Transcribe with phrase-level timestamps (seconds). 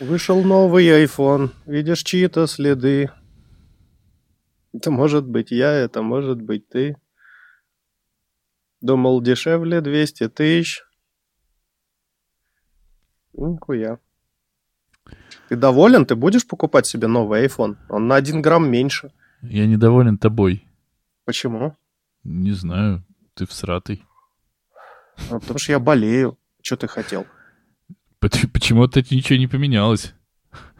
[0.00, 3.10] Вышел новый iPhone, видишь чьи-то следы.
[4.72, 6.96] Это может быть я, это может быть ты.
[8.80, 10.82] Думал, дешевле 200 тысяч.
[13.32, 13.98] Нихуя.
[15.48, 16.06] Ты доволен?
[16.06, 17.76] Ты будешь покупать себе новый iPhone?
[17.88, 19.12] Он на один грамм меньше.
[19.42, 20.66] Я недоволен тобой.
[21.24, 21.76] Почему?
[22.24, 23.04] Не знаю,
[23.34, 24.04] ты всратый.
[25.30, 26.36] А, потому что я болею.
[26.62, 27.26] Что ты хотел?
[28.28, 30.14] Почему-то ничего не поменялось.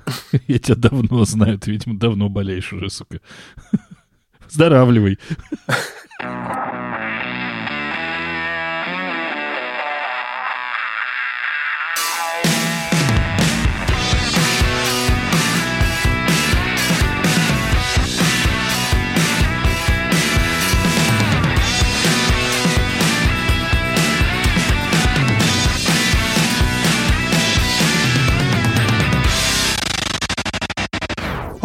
[0.49, 3.21] Я тебя давно знаю, ты, видимо, давно болеешь уже, сука.
[4.49, 5.19] Здоравливай.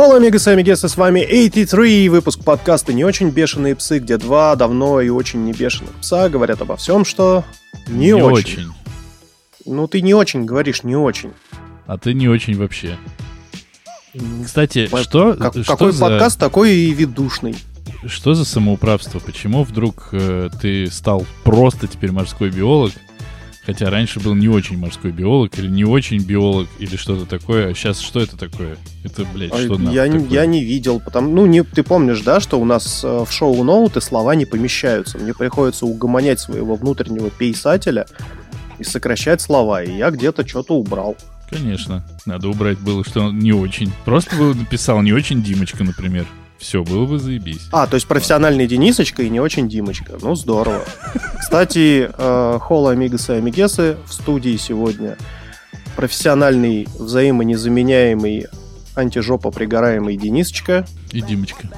[0.10, 4.56] Hello, амигос и амигесы, с вами 83, выпуск подкаста «Не очень бешеные псы», где два
[4.56, 7.46] давно и очень не бешеных пса говорят обо всем, что
[7.88, 8.54] не, Не очень.
[8.54, 8.72] очень.
[9.68, 11.32] Ну, ты не очень говоришь, не очень.
[11.86, 12.98] А ты не очень вообще.
[14.44, 17.56] Кстати, По- что, Как- что, какой за, подкаст, такой и ведушный.
[18.08, 19.20] что за самоуправство?
[19.20, 22.94] Почему вдруг э, ты стал просто теперь морской биолог,
[23.66, 27.74] хотя раньше был не очень морской биолог, или не очень биолог, или что-то такое, а
[27.74, 28.78] сейчас что это такое?
[29.04, 30.34] Это, блядь, А что нахуй я, не- такое?
[30.34, 33.64] я не видел, потому, ну, не, ты помнишь, да, что у нас э, в шоу
[33.64, 35.18] ноуты слова не помещаются.
[35.18, 38.06] Мне приходится угомонять своего внутреннего писателя
[38.80, 41.16] и сокращать слова, и я где-то что-то убрал.
[41.50, 43.92] Конечно, надо убрать было, что он не очень.
[44.06, 46.26] Просто бы написал не очень Димочка, например.
[46.60, 47.68] Все, было бы заебись.
[47.72, 50.18] А, то есть профессиональный Денисочка и не очень Димочка.
[50.22, 50.84] Ну, здорово.
[51.40, 55.18] Кстати, э, Холла Амигасы и Амигесы в студии сегодня.
[55.96, 58.48] Профессиональный, взаимонезаменяемый,
[58.96, 61.70] антижопа пригораемый Денисочка И Димочка.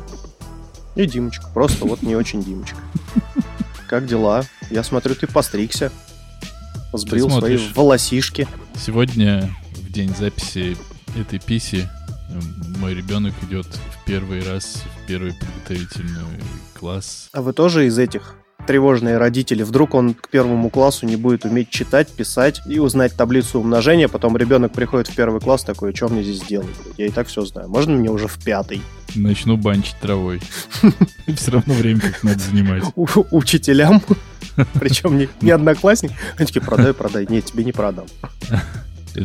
[0.96, 1.48] и Димочка.
[1.54, 2.78] Просто вот не очень Димочка.
[3.88, 4.44] Как дела?
[4.70, 5.92] Я смотрю, ты постригся.
[6.94, 8.48] Сбрил свои волосишки.
[8.76, 10.76] Сегодня, в день записи
[11.16, 11.88] этой писи,
[12.82, 16.24] мой ребенок идет в первый раз в первый подготовительный
[16.74, 17.30] класс.
[17.32, 18.34] А вы тоже из этих
[18.66, 19.62] тревожные родители?
[19.62, 24.36] Вдруг он к первому классу не будет уметь читать, писать и узнать таблицу умножения, потом
[24.36, 26.76] ребенок приходит в первый класс такой, что мне здесь делать?
[26.98, 27.70] Я и так все знаю.
[27.70, 28.82] Можно мне уже в пятый?
[29.14, 30.42] Начну банчить травой.
[31.36, 32.84] Все равно время как надо занимать.
[32.96, 34.02] Учителям,
[34.74, 36.14] причем не, не одноклассник.
[36.38, 37.28] Они такие, продай, продай.
[37.30, 38.08] Нет, тебе не продам.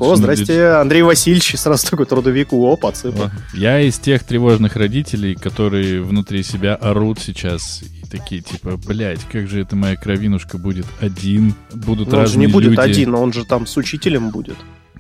[0.01, 3.27] О, здрасте, Андрей Васильевич, сразу такой трудовику, о, подсыпал.
[3.27, 9.21] О, Я из тех тревожных родителей, которые внутри себя орут сейчас и такие типа, блядь,
[9.31, 12.81] как же это моя кровинушка будет один, будут Но он же разные не будет люди.
[12.81, 14.57] один, но он же там с учителем будет.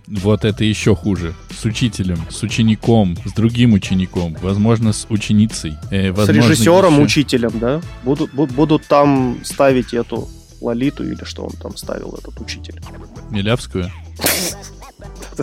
[0.08, 1.34] Вот это еще хуже.
[1.50, 5.74] С учителем, с учеником, с другим учеником, возможно, с ученицей.
[5.90, 7.80] э, С возможно, режиссером, еще- учителем, да?
[8.04, 10.28] Будут, бу- будут там ставить эту
[10.60, 12.80] Лолиту или что он там ставил, этот учитель.
[13.30, 13.90] Милявскую.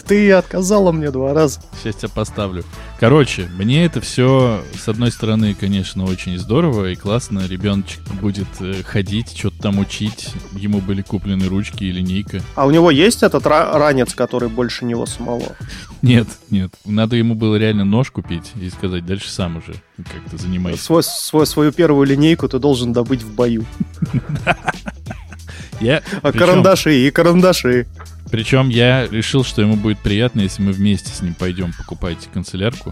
[0.08, 1.62] Ты отказала мне два раза.
[1.82, 2.64] Сейчас тебя поставлю.
[3.00, 7.46] Короче, мне это все, с одной стороны, конечно, очень здорово и классно.
[7.48, 10.30] Ребеночек будет э, ходить, что-то там учить.
[10.54, 12.42] Ему были куплены ручки и линейка.
[12.56, 15.56] А у него есть этот ра- ранец, который больше него самого?
[16.02, 16.72] Нет, нет.
[16.86, 20.84] Надо ему было реально нож купить и сказать, дальше сам уже как-то занимайся.
[20.84, 23.66] Свой, свой- свою первую линейку ты должен добыть в бою.
[25.80, 27.88] Я, А причем, карандаши и карандаши.
[28.34, 32.92] Причем я решил, что ему будет приятно, если мы вместе с ним пойдем покупать канцелярку.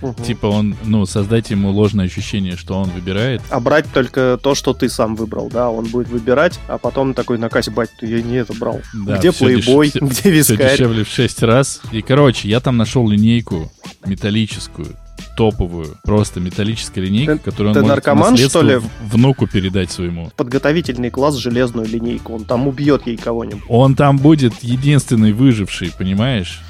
[0.00, 0.14] Мгм.
[0.22, 3.42] Типа он, ну, создать ему ложное ощущение, что он выбирает.
[3.50, 5.68] А брать только то, что ты сам выбрал, да?
[5.68, 8.80] Он будет выбирать, а потом такой на кассе, бать, я не это брал.
[8.94, 10.70] Да, где плейбой, деш- где Все вискарь?
[10.74, 11.80] дешевле в 6 раз.
[11.90, 13.72] И, короче, я там нашел линейку
[14.06, 14.94] металлическую,
[15.36, 18.80] топовую, просто металлическая линейка, Ты- которую он ты может наркоман, что ли?
[19.02, 20.30] внуку передать своему.
[20.36, 22.34] Подготовительный класс железную линейку.
[22.34, 23.64] Он там убьет ей кого-нибудь.
[23.68, 26.60] Он там будет единственный выживший, понимаешь?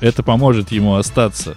[0.00, 1.56] Это поможет ему остаться.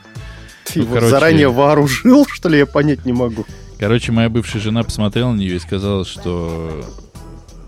[0.65, 3.45] Ты Ну, его короче- заранее вооружил, что ли, я понять не могу.
[3.79, 6.85] Короче, моя бывшая жена посмотрела на нее и сказала, что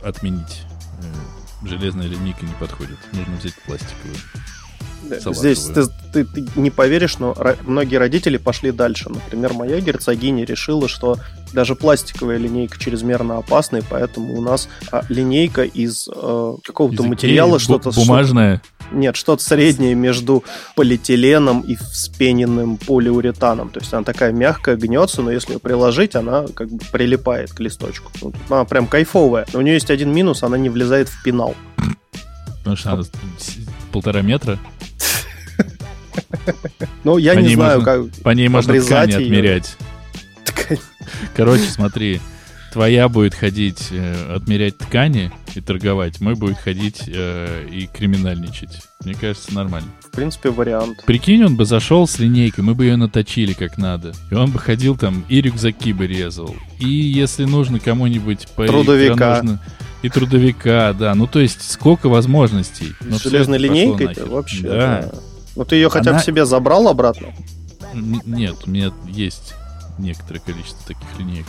[0.04, 0.62] отменить.
[1.02, 2.98] Э, Железная линейка не подходит.
[3.14, 4.16] Нужно взять пластиковую.
[5.34, 5.84] Здесь ты,
[6.14, 9.10] ты- ты не поверишь, но многие родители пошли дальше.
[9.10, 11.18] Например, моя герцогиня решила, что
[11.54, 17.10] даже пластиковая линейка чрезмерно опасна, и поэтому у нас а, линейка из э, какого-то Из
[17.10, 17.90] материала, что-то...
[17.90, 18.62] бу- Бумажная.
[18.64, 20.44] что- нет, что-то среднее между
[20.76, 23.70] полиэтиленом и вспененным полиуретаном.
[23.70, 27.60] То есть она такая мягкая, гнется, но если ее приложить, она как бы прилипает к
[27.62, 28.12] листочку.
[28.22, 29.46] Ну, она прям кайфовая.
[29.54, 31.56] Но у нее есть один минус, она не влезает в пенал.
[32.60, 33.10] Потому что она с-
[33.92, 34.60] полтора метра.
[37.04, 38.24] Ну, я По не знаю, можно- как...
[38.24, 39.22] По ней можно ткани её.
[39.24, 39.78] отмерять.
[41.36, 42.22] Короче, смотри,
[42.72, 48.82] твоя будет ходить э, отмерять ткани и торговать, мой будет ходить э, и криминальничать.
[49.04, 49.90] Мне кажется, нормально.
[50.06, 51.04] В принципе, вариант.
[51.06, 54.14] Прикинь, он бы зашел с линейкой, мы бы ее наточили как надо.
[54.30, 56.56] И он бы ходил там, и рюкзаки бы резал.
[56.80, 58.48] И если нужно кому-нибудь...
[58.56, 59.42] по- Трудовика.
[59.42, 59.62] нужно-
[60.04, 61.14] И трудовика, да.
[61.16, 62.94] Ну, то есть, сколько возможностей.
[63.02, 64.26] Но всё железной это пошло линейкой нахер.
[64.30, 64.62] вообще.
[64.64, 65.02] Да.
[65.12, 65.12] да.
[65.56, 67.28] Ну, ты ее хотя бы Она- себе забрал обратно?
[67.94, 69.54] Н- Нет, у меня есть
[69.98, 71.46] некоторое количество таких линеек.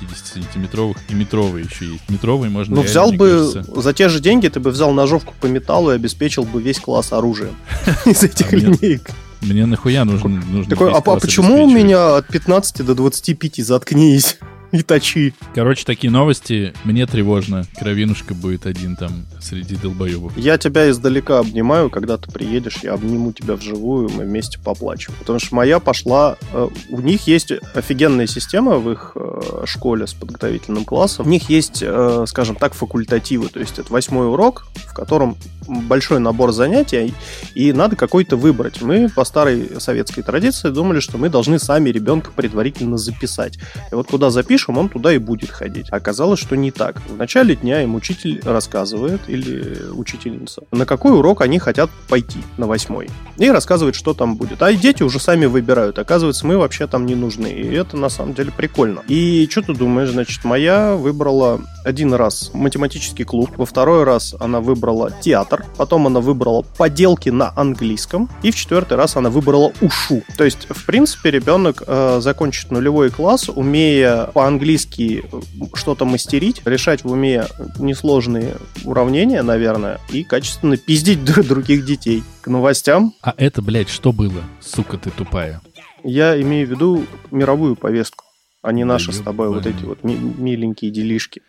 [0.00, 2.08] 50-сантиметровых и метровые еще есть.
[2.08, 5.46] Метровые можно Ну, взял бы, кажется, за те же деньги ты бы взял ножовку по
[5.46, 7.54] металлу и обеспечил бы весь класс оружием
[8.04, 9.10] из этих линеек.
[9.42, 13.64] Мне нахуя нужно Такой, а, почему у обеспечивать?» меня от 15 до 25?
[13.64, 14.38] Заткнись
[14.76, 15.34] и точи.
[15.54, 16.72] Короче, такие новости.
[16.84, 17.64] Мне тревожно.
[17.78, 20.36] Кровинушка будет один там среди долбоебов.
[20.36, 25.14] Я тебя издалека обнимаю, когда ты приедешь, я обниму тебя вживую, мы вместе поплачем.
[25.18, 26.36] Потому что моя пошла...
[26.52, 31.26] э, У них есть офигенная система в их э, школе с подготовительным классом.
[31.26, 33.48] У них есть, э, скажем так, факультативы.
[33.48, 35.36] То есть это восьмой урок, в котором
[35.68, 37.14] большой набор занятий,
[37.54, 38.82] и надо какой-то выбрать.
[38.82, 43.58] Мы по старой советской традиции думали, что мы должны сами ребенка предварительно записать.
[43.90, 45.88] И вот куда запишем, он туда и будет ходить.
[45.90, 47.00] Оказалось, что не так.
[47.08, 52.66] В начале дня им учитель рассказывает, или учительница, на какой урок они хотят пойти, на
[52.66, 53.08] восьмой.
[53.36, 54.62] И рассказывает, что там будет.
[54.62, 55.98] А дети уже сами выбирают.
[55.98, 57.48] Оказывается, мы вообще там не нужны.
[57.48, 59.02] И это на самом деле прикольно.
[59.08, 60.10] И что ты думаешь?
[60.10, 66.20] Значит, моя выбрала один раз математический клуб, во второй раз она выбрала театр, потом она
[66.20, 70.22] выбрала поделки на английском, и в четвертый раз она выбрала ушу.
[70.36, 75.40] То есть, в принципе, ребенок э, закончит нулевой класс, умея по-английски э,
[75.74, 77.46] что-то мастерить, решать в уме
[77.80, 78.54] несложные
[78.84, 82.22] уравнения, наверное, и качественно пиздить дру- других детей.
[82.42, 84.44] К новостям А это, блядь, что было?
[84.60, 85.60] Сука ты тупая.
[86.04, 88.24] я имею в виду мировую повестку,
[88.62, 91.42] а не наши с тобой вот эти вот ми- миленькие делишки.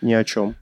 [0.00, 0.54] Ни о чем.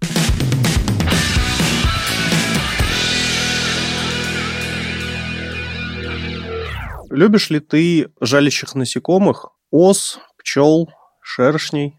[7.10, 10.88] Любишь ли ты жалящих насекомых, ос, пчел,
[11.28, 11.94] шершней?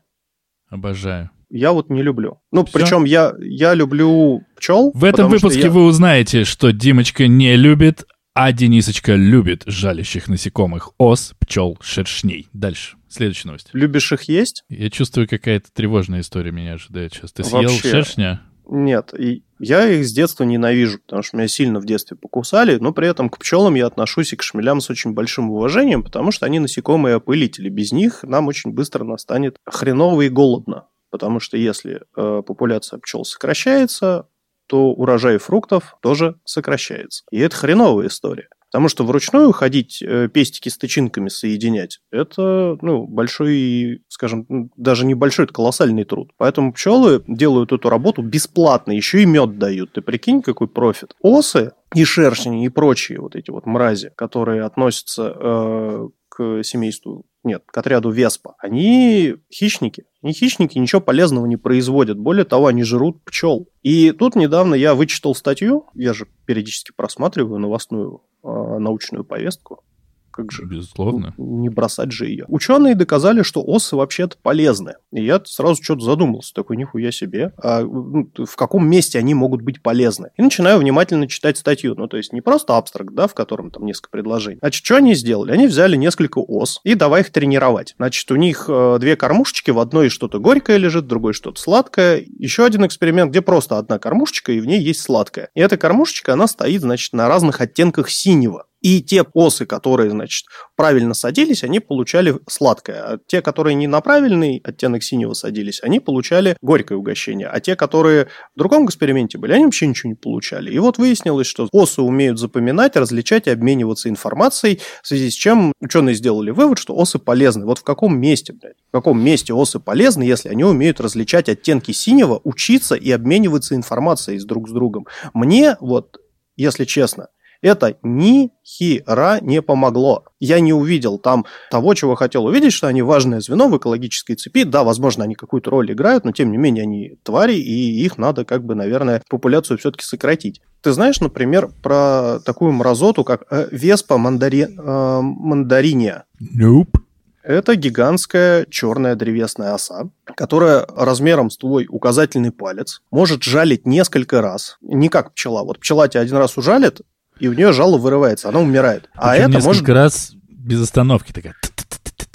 [0.69, 1.29] Обожаю.
[1.51, 2.39] Я вот не люблю.
[2.51, 2.73] Ну, Всё?
[2.79, 4.91] причем я, я люблю пчел.
[4.93, 8.05] В этом выпуске я- вы узнаете, что Димочка не любит,
[8.35, 12.47] а Денисочка любит жалящих насекомых, ос, пчел, шершней.
[12.53, 12.97] Дальше.
[13.07, 13.69] Следующая новость.
[13.73, 14.63] Любишь их есть?
[14.69, 17.31] Я чувствую, какая-то тревожная история меня ожидает сейчас.
[17.33, 17.89] Ты съел Вообще.
[17.89, 18.41] шершня?
[18.71, 22.93] Нет, и я их с детства ненавижу, потому что меня сильно в детстве покусали, но
[22.93, 26.45] при этом к пчелам я отношусь и к шмелям с очень большим уважением, потому что
[26.45, 27.69] они насекомые опылители.
[27.69, 30.87] Без них нам очень быстро настанет хреново и голодно.
[31.09, 34.27] Потому что если э, популяция пчел сокращается,
[34.67, 37.23] то урожай фруктов тоже сокращается.
[37.31, 38.49] И это хреновая история.
[38.71, 45.45] Потому что вручную ходить, э, пестики с тычинками соединять, это ну, большой, скажем, даже небольшой,
[45.45, 46.31] это колоссальный труд.
[46.37, 49.93] Поэтому пчелы делают эту работу бесплатно, еще и мед дают.
[49.93, 51.15] Ты прикинь, какой профит.
[51.21, 57.63] Осы и шершни и прочие вот эти вот мрази, которые относятся э, к семейству, нет,
[57.65, 60.05] к отряду Веспа, они хищники.
[60.21, 62.17] Они хищники ничего полезного не производят.
[62.19, 63.67] Более того, они жрут пчел.
[63.81, 69.83] И тут недавно я вычитал статью, я же периодически просматриваю новостную э, научную повестку.
[70.31, 71.33] Как же Безусловно.
[71.37, 72.45] не бросать же ее.
[72.47, 74.95] Ученые доказали, что осы вообще-то полезны.
[75.11, 76.53] И я сразу что-то задумался.
[76.53, 77.53] Такой, нихуя себе.
[77.61, 80.31] А ну, в каком месте они могут быть полезны?
[80.37, 81.95] И начинаю внимательно читать статью.
[81.95, 84.59] Ну, то есть не просто абстракт, да, в котором там несколько предложений.
[84.61, 85.51] Значит, что они сделали?
[85.51, 87.95] Они взяли несколько ос и давай их тренировать.
[87.97, 92.23] Значит, у них э, две кормушечки, в одной что-то горькое лежит, в другой что-то сладкое.
[92.37, 95.49] Еще один эксперимент, где просто одна кормушечка, и в ней есть сладкое.
[95.53, 98.65] И эта кормушечка, она стоит, значит, на разных оттенках синего.
[98.81, 100.45] И те осы, которые, значит,
[100.75, 103.01] правильно садились, они получали сладкое.
[103.01, 107.47] А те, которые не на правильный оттенок синего садились, они получали горькое угощение.
[107.47, 110.71] А те, которые в другом эксперименте были, они вообще ничего не получали.
[110.71, 115.73] И вот выяснилось, что осы умеют запоминать, различать и обмениваться информацией, в связи с чем
[115.81, 117.65] ученые сделали вывод, что осы полезны.
[117.65, 121.91] Вот в каком месте, блядь, в каком месте осы полезны, если они умеют различать оттенки
[121.91, 125.05] синего, учиться и обмениваться информацией с друг с другом.
[125.33, 126.17] Мне вот,
[126.55, 127.27] если честно,
[127.61, 130.25] это ни хера не помогло.
[130.39, 134.63] Я не увидел там того, чего хотел увидеть, что они важное звено в экологической цепи.
[134.63, 138.45] Да, возможно, они какую-то роль играют, но тем не менее они твари, и их надо,
[138.45, 140.61] как бы, наверное, популяцию все-таки сократить.
[140.81, 144.63] Ты знаешь, например, про такую мразоту, как э, веспа мандари...
[144.63, 146.25] э, мандариния?
[146.41, 146.99] Nope.
[147.43, 154.77] Это гигантская черная древесная оса, которая размером с твой указательный палец может жалить несколько раз.
[154.81, 155.63] Не как пчела.
[155.63, 157.01] Вот пчела тебя один раз ужалит,
[157.39, 159.09] и у нее жало вырывается, она умирает.
[159.15, 159.89] А Причем это может...
[159.89, 161.55] раз без остановки такая.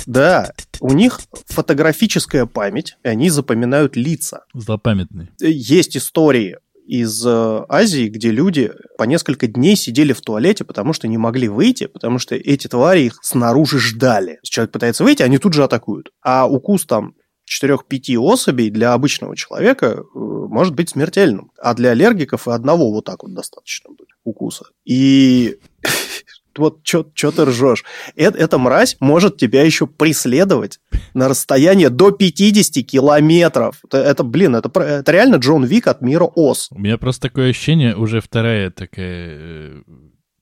[0.07, 4.45] Да, у них фотографическая память, и они запоминают лица.
[4.53, 5.31] Злопамятный.
[5.41, 6.57] Есть истории
[6.87, 11.49] из э, Азии, где люди по несколько дней сидели в туалете, потому что не могли
[11.49, 14.39] выйти, потому что эти твари их снаружи ждали.
[14.43, 16.11] Если человек пытается выйти, они тут же атакуют.
[16.23, 17.15] А укус там
[17.49, 21.51] 4-5 особей для обычного человека э, может быть смертельным.
[21.61, 24.67] А для аллергиков и одного вот так вот достаточно будет укуса.
[24.85, 25.59] И
[26.57, 27.85] вот что ты ржешь.
[28.17, 30.81] Эт, эта мразь может тебя еще преследовать
[31.13, 33.81] на расстояние до 50 километров.
[33.85, 36.69] Это, это блин, это, это реально Джон Вик от мира Ос.
[36.71, 39.83] У меня просто такое ощущение, уже вторая такая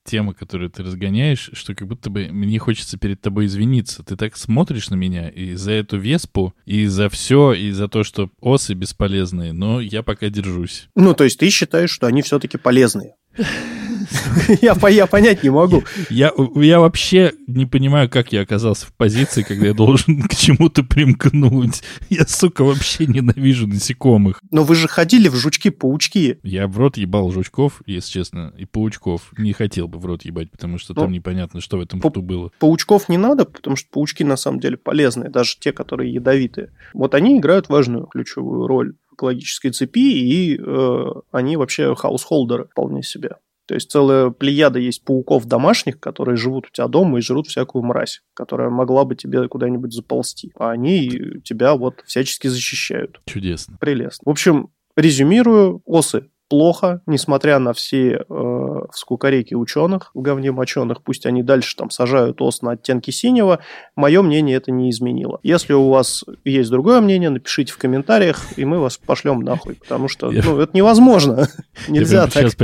[0.03, 4.03] тема, которую ты разгоняешь, что как будто бы мне хочется перед тобой извиниться.
[4.03, 8.03] Ты так смотришь на меня и за эту веспу, и за все, и за то,
[8.03, 10.89] что осы бесполезные, но я пока держусь.
[10.95, 13.15] Ну, то есть ты считаешь, что они все-таки полезные?
[14.61, 15.83] Я, я понять не могу.
[16.09, 20.83] Я, я вообще не понимаю, как я оказался в позиции, когда я должен к чему-то
[20.83, 21.83] примкнуть.
[22.09, 24.41] Я, сука, вообще ненавижу насекомых.
[24.51, 26.39] Но вы же ходили в жучки-паучки.
[26.43, 29.33] Я в рот ебал жучков, если честно, и паучков.
[29.37, 32.21] Не хотел бы в рот ебать, потому что там Ну, непонятно, что в этом рту
[32.21, 32.51] было.
[32.59, 36.71] Паучков не надо, потому что паучки на самом деле полезные, даже те, которые ядовитые.
[36.93, 43.03] Вот они играют важную ключевую роль в экологической цепи, и э, они вообще хаусхолдеры вполне
[43.03, 43.37] себе.
[43.65, 47.83] То есть целая плеяда есть пауков домашних, которые живут у тебя дома и жрут всякую
[47.83, 50.51] мразь, которая могла бы тебе куда-нибудь заползти.
[50.57, 51.09] А они
[51.43, 53.21] тебя вот всячески защищают.
[53.25, 53.77] Чудесно.
[53.79, 54.23] Прелестно.
[54.25, 61.25] В общем, резюмирую, осы плохо, несмотря на все э, скукореки ученых в говне моченых, пусть
[61.25, 63.57] они дальше там сажают ос на оттенки синего,
[63.95, 65.39] мое мнение это не изменило.
[65.41, 70.07] Если у вас есть другое мнение, напишите в комментариях, и мы вас пошлем нахуй, потому
[70.07, 71.47] что ну, это невозможно.
[71.87, 72.33] Нельзя так.
[72.33, 72.55] сейчас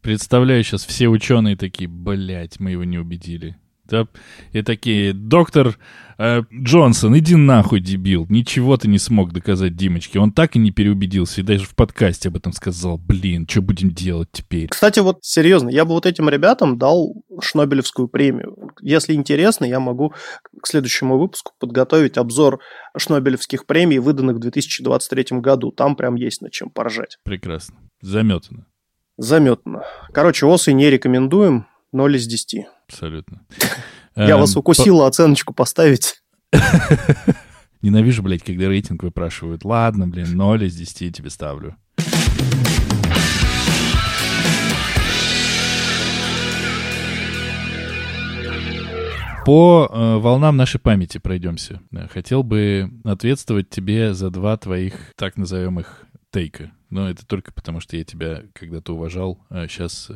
[0.00, 3.56] представляю, сейчас все ученые такие, блядь, мы его не убедили.
[3.88, 4.06] Да,
[4.52, 5.78] и такие, доктор
[6.18, 8.26] э, Джонсон, иди нахуй, дебил.
[8.28, 10.18] Ничего ты не смог доказать Димочке.
[10.18, 12.98] Он так и не переубедился, и даже в подкасте об этом сказал.
[12.98, 14.68] Блин, что будем делать теперь?
[14.68, 18.72] Кстати, вот серьезно, я бы вот этим ребятам дал Шнобелевскую премию.
[18.82, 20.12] Если интересно, я могу
[20.62, 22.60] к следующему выпуску подготовить обзор
[22.96, 25.72] Шнобелевских премий, выданных в 2023 году.
[25.72, 27.18] Там прям есть над чем поржать.
[27.24, 27.76] Прекрасно.
[28.02, 28.66] Заметано.
[29.16, 29.82] Заметно.
[30.12, 31.66] Короче, осы не рекомендуем.
[31.92, 32.66] 0 из 10.
[32.88, 33.42] Абсолютно.
[34.16, 36.22] Я Эм, вас укусила оценочку поставить.
[36.50, 36.58] по-
[37.82, 39.64] Ненавижу, блядь, когда рейтинг выпрашивают.
[39.64, 41.76] Ладно, блин, 0 из 10 я тебе ставлю.
[49.44, 51.80] По э, волнам нашей памяти пройдемся.
[51.92, 56.70] Э, Хотел бы ответствовать тебе за два твоих так называемых тейка.
[56.90, 59.40] Но это только потому, что я тебя когда-то уважал.
[59.48, 60.10] А сейчас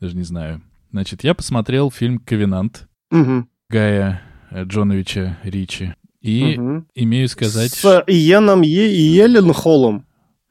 [0.00, 0.62] даже не знаю.
[0.90, 3.48] Значит, я посмотрел фильм «Ковенант» Мгм.
[3.70, 5.94] Гая э, Джоновича Ричи.
[6.20, 6.86] И Мгм.
[6.94, 7.72] имею сказать...
[7.72, 10.04] С Иеном Е- и Еленхолом.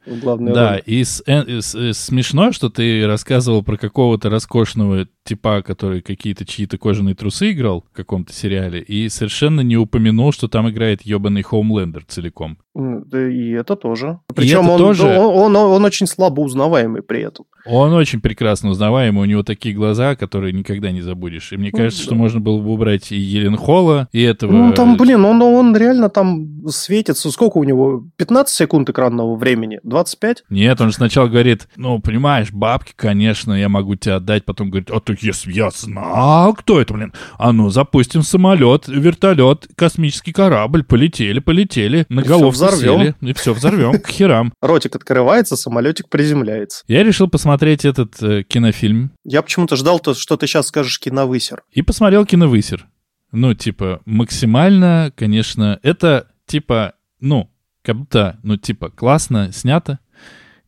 [0.06, 0.84] в главной Да, роли.
[0.86, 6.46] и с- э, с- э, смешно, что ты рассказывал про какого-то роскошного типа, который какие-то
[6.46, 11.42] чьи-то кожаные трусы играл в каком-то сериале, и совершенно не упомянул, что там играет ебаный
[11.44, 12.58] Хоумлендер целиком.
[12.76, 14.20] Да и это тоже.
[14.36, 17.46] Причем это он, тоже- Он, он, он очень слабо узнаваемый при этом.
[17.66, 21.52] Он очень прекрасно узнаваемый, у него такие глаза, которые никогда не забудешь.
[21.52, 22.06] И мне Ну, кажется, да.
[22.06, 24.52] что можно было бы убрать и Елен Холла, и этого...
[24.52, 27.30] Ну, там, блин, он, он реально там светится.
[27.32, 28.06] Сколько у него?
[28.16, 29.80] 15 секунд экранного времени?
[29.84, 30.46] 25?
[30.50, 34.46] Нет, он же сначала говорит, ну, понимаешь, бабки, конечно, я могу тебе отдать.
[34.46, 37.14] Потом говорит, а так если я знал, кто это, блин?
[37.38, 43.02] А ну, запустим самолет, вертолет, космический корабль, полетели, полетели, на голову взорвём.
[43.02, 44.54] сели, и все взорвем, к херам.
[44.62, 46.84] Ротик открывается, самолетик приземляется.
[46.88, 51.64] Я решил посмотреть этот э, кинофильм Я почему-то ждал, то, что ты сейчас скажешь киновысер.
[51.72, 52.86] и посмотрел киновысер.
[53.32, 57.52] Ну, типа, максимально, конечно, это, типа, ну,
[57.84, 60.00] как будто, ну, типа, классно снято,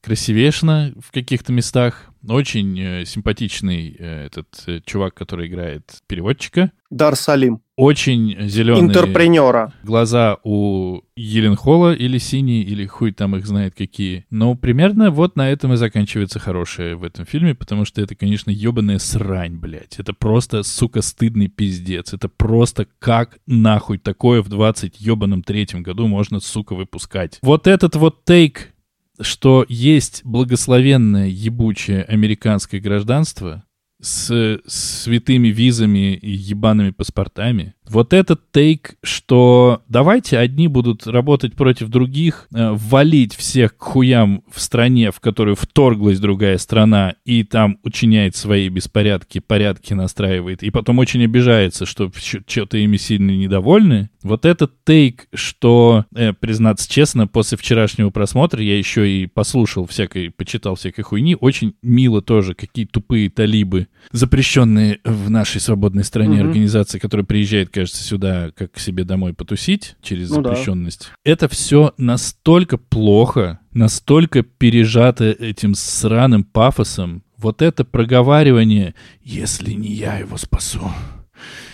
[0.01, 2.05] красивешно в каких-то местах.
[2.27, 6.71] Очень э, симпатичный э, этот э, чувак, который играет переводчика.
[6.89, 7.61] Дар Салим.
[7.77, 9.73] Очень зеленые Интерпренера.
[9.83, 14.25] глаза у Еленхола или синие, или хуй там их знает какие.
[14.29, 18.49] Но примерно вот на этом и заканчивается хорошее в этом фильме, потому что это, конечно,
[18.49, 19.97] ебаная срань, блядь.
[19.97, 22.13] Это просто, сука, стыдный пиздец.
[22.13, 27.39] Это просто как нахуй такое в 20 ебаном третьем году можно, сука, выпускать.
[27.41, 28.73] Вот этот вот тейк,
[29.21, 33.63] что есть благословенное ебучее американское гражданство,
[34.01, 41.89] с святыми визами и ебаными паспортами, Вот этот тейк, что давайте одни будут работать против
[41.89, 47.79] других, э, валить всех к хуям в стране, в которую вторглась другая страна, и там
[47.83, 54.09] учиняет свои беспорядки, порядки настраивает, и потом очень обижается, что что-то ими сильно недовольны.
[54.21, 60.29] Вот этот тейк, что, э, признаться честно, после вчерашнего просмотра я еще и послушал всякой,
[60.29, 66.47] почитал всякой хуйни, очень мило тоже, какие тупые талибы, запрещенные в нашей свободной стране mm-hmm.
[66.47, 71.09] организации, которая приезжает, кажется, сюда как к себе домой потусить через ну, запрещенность.
[71.11, 71.31] Да.
[71.31, 77.23] Это все настолько плохо, настолько пережато этим сраным пафосом.
[77.37, 80.91] Вот это проговаривание «если не я его спасу»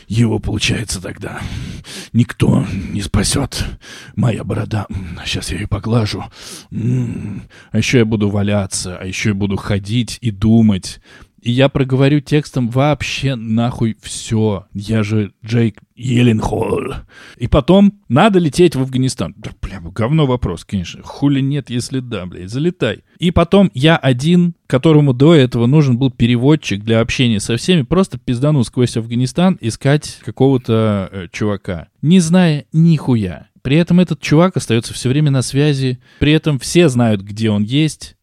[0.08, 1.42] его, получается, тогда
[2.14, 3.66] никто не спасет.
[4.16, 4.86] Моя борода,
[5.26, 6.24] сейчас я ее поглажу.
[6.72, 11.00] А еще я буду валяться, а еще я буду ходить и думать.
[11.46, 14.66] И я проговорю текстом вообще нахуй все.
[14.74, 16.96] Я же Джейк Еленхолл.
[17.38, 19.36] И потом надо лететь в Афганистан.
[19.38, 21.04] Да, бля, говно вопрос, конечно.
[21.04, 23.04] Хули нет, если да, блядь, залетай.
[23.20, 28.18] И потом я один, которому до этого нужен был переводчик для общения со всеми, просто
[28.18, 33.50] пиздану сквозь Афганистан искать какого-то э, чувака, не зная нихуя.
[33.62, 37.64] При этом этот чувак остается все время на связи, при этом все знают, где он
[37.64, 38.15] есть,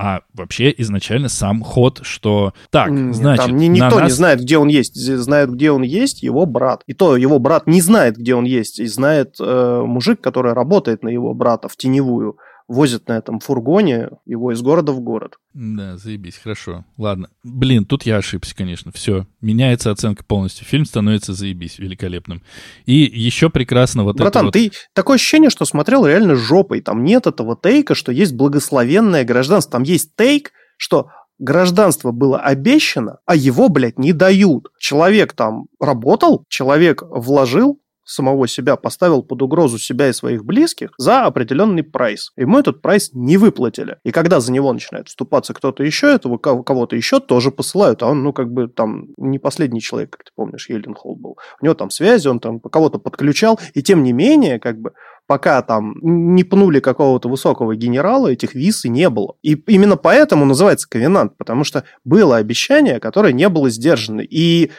[0.00, 3.46] а вообще изначально сам ход, что так, значит...
[3.46, 4.04] Там ни, никто нас...
[4.04, 4.94] не знает, где он есть.
[4.94, 6.84] Знает, где он есть его брат.
[6.86, 8.78] И то его брат не знает, где он есть.
[8.78, 12.38] И знает э, мужик, который работает на его брата в теневую
[12.68, 15.38] возят на этом фургоне его из города в город.
[15.54, 16.84] Да, заебись, хорошо.
[16.98, 17.30] Ладно.
[17.42, 18.92] Блин, тут я ошибся, конечно.
[18.92, 19.26] Все.
[19.40, 20.66] Меняется оценка полностью.
[20.66, 22.42] Фильм становится заебись, великолепным.
[22.84, 24.52] И еще прекрасно вот Братан, это вот...
[24.52, 26.82] ты такое ощущение, что смотрел реально жопой.
[26.82, 29.72] Там нет этого тейка, что есть благословенное гражданство.
[29.72, 31.08] Там есть тейк, что
[31.38, 34.68] гражданство было обещано, а его, блядь, не дают.
[34.78, 41.26] Человек там работал, человек вложил, самого себя поставил под угрозу себя и своих близких за
[41.26, 42.32] определенный прайс.
[42.36, 43.98] Ему этот прайс не выплатили.
[44.04, 48.02] И когда за него начинает вступаться кто-то еще, этого кого-то еще тоже посылают.
[48.02, 51.36] А он, ну, как бы там не последний человек, как ты помнишь, Елен Холл был.
[51.60, 53.60] У него там связи, он там кого-то подключал.
[53.74, 54.92] И тем не менее, как бы,
[55.26, 59.36] пока там не пнули какого-то высокого генерала, этих виз и не было.
[59.42, 64.22] И именно поэтому называется ковенант, потому что было обещание, которое не было сдержано.
[64.22, 64.70] И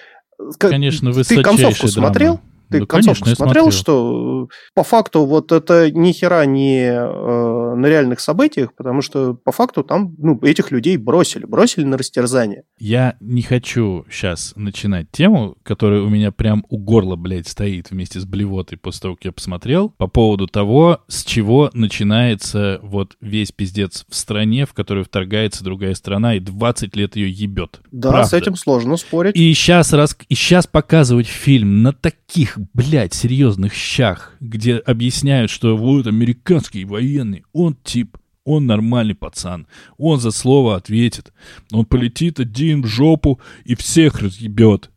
[0.57, 2.07] Конечно, ты концовку драма.
[2.07, 2.39] смотрел?
[2.69, 7.75] Ты да, концовку конечно, смотрел, что э, по факту вот это ни хера не э,
[7.75, 12.63] на реальных событиях, потому что по факту там ну, этих людей бросили, бросили на растерзание.
[12.77, 18.19] Я не хочу сейчас начинать тему, которая у меня прям у горла, блядь, стоит вместе
[18.19, 23.51] с блевотой после того, как я посмотрел, по поводу того, с чего начинается вот весь
[23.51, 27.81] пиздец в стране, в которую вторгается другая страна, и 20 лет ее ебет.
[27.91, 28.29] Да, Правда.
[28.29, 29.35] с этим сложно спорить.
[29.35, 30.15] И сейчас, раз...
[30.27, 37.43] и сейчас показывать фильм на таких блядь, серьезных щах, где объясняют, что вот американский военный,
[37.53, 39.67] он тип, он нормальный пацан,
[39.97, 41.31] он за слово ответит,
[41.71, 44.91] он полетит один в жопу и всех разъебет.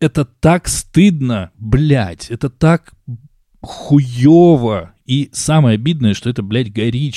[0.00, 2.92] Это так стыдно, блядь, это так
[3.60, 4.94] хуево.
[5.06, 7.12] И самое обидное, что это, блядь, Гай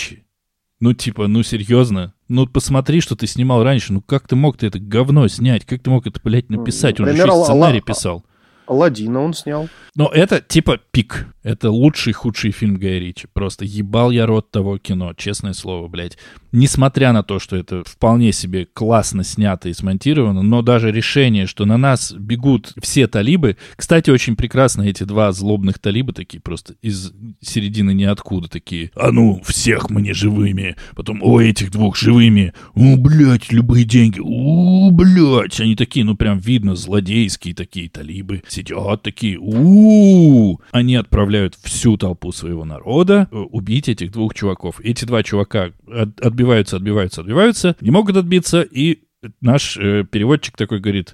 [0.79, 2.13] Ну, типа, ну, серьезно.
[2.27, 3.93] Ну, посмотри, что ты снимал раньше.
[3.93, 5.65] Ну, как ты мог ты это говно снять?
[5.65, 6.99] Как ты мог это, блядь, написать?
[6.99, 8.25] Он Например, же сценарий писал.
[8.67, 9.69] Алладина он снял.
[9.95, 11.27] Но это типа пик.
[11.41, 13.27] Это лучший, худший фильм Гая Ричи.
[13.31, 16.17] Просто ебал я рот того кино, честное слово, блядь.
[16.51, 21.65] Несмотря на то, что это вполне себе классно снято и смонтировано, но даже решение, что
[21.65, 23.57] на нас бегут все талибы...
[23.75, 28.91] Кстати, очень прекрасно эти два злобных талиба такие просто из середины ниоткуда такие.
[28.95, 30.75] А ну, всех мне живыми.
[30.95, 32.53] Потом, о, этих двух живыми.
[32.75, 34.19] О, блядь, любые деньги.
[34.21, 35.59] О, блядь.
[35.61, 38.43] Они такие, ну прям видно, злодейские такие талибы.
[38.57, 44.79] Сидят такие, у Они отправляют всю толпу своего народа э, убить этих двух чуваков.
[44.79, 49.03] Эти два чувака от, отбиваются, отбиваются, отбиваются, не могут отбиться, и
[49.41, 51.13] наш э, переводчик такой говорит,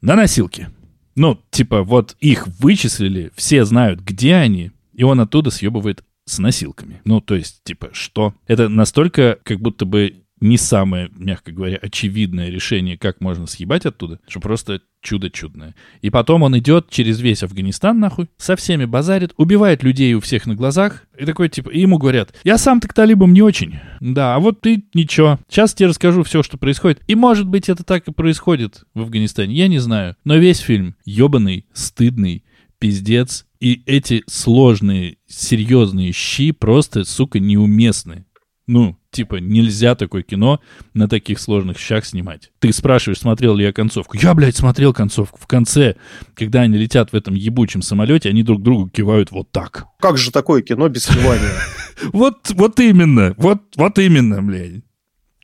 [0.00, 0.70] на носилки.
[1.14, 7.02] Ну, типа, вот их вычислили, все знают, где они, и он оттуда съебывает с носилками.
[7.04, 8.32] Ну, то есть, типа, что?
[8.46, 14.20] Это настолько, как будто бы не самое, мягко говоря, очевидное решение, как можно съебать оттуда,
[14.28, 15.74] что просто чудо чудное.
[16.02, 20.46] И потом он идет через весь Афганистан, нахуй, со всеми базарит, убивает людей у всех
[20.46, 23.78] на глазах, и такой, типа, и ему говорят, я сам-то к талибам не очень.
[24.00, 25.38] Да, а вот ты ничего.
[25.48, 27.00] Сейчас тебе расскажу все, что происходит.
[27.06, 30.16] И, может быть, это так и происходит в Афганистане, я не знаю.
[30.24, 32.44] Но весь фильм ебаный, стыдный,
[32.78, 38.24] пиздец, и эти сложные, серьезные щи просто, сука, неуместны.
[38.66, 40.60] Ну, Типа, нельзя такое кино
[40.92, 42.50] на таких сложных щах снимать.
[42.58, 44.18] Ты спрашиваешь, смотрел ли я концовку.
[44.18, 45.38] Я, блядь, смотрел концовку.
[45.40, 45.96] В конце,
[46.34, 49.86] когда они летят в этом ебучем самолете, они друг другу кивают вот так.
[50.00, 51.52] Как же такое кино без кивания?
[52.12, 54.84] Вот, вот именно, вот, вот именно, блядь.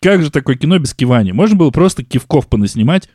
[0.01, 1.35] Как же такое кино без кивания?
[1.35, 3.09] Можно было просто кивков понаснимать,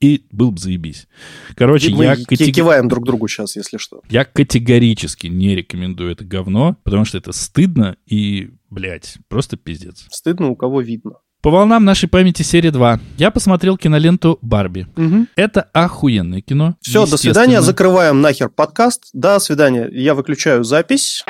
[0.00, 1.08] и был бы заебись.
[1.56, 4.00] Короче, Мы я, катег- киваем друг другу сейчас, если что.
[4.08, 10.06] я категорически не рекомендую это говно, потому что это стыдно и, блядь, просто пиздец.
[10.10, 11.12] Стыдно, у кого видно.
[11.40, 12.98] По волнам нашей памяти серия 2.
[13.16, 14.88] Я посмотрел киноленту «Барби».
[15.36, 16.76] Это охуенное кино.
[16.80, 17.62] Все, до свидания.
[17.62, 19.08] Закрываем нахер подкаст.
[19.12, 19.88] До свидания.
[19.92, 21.24] Я выключаю запись.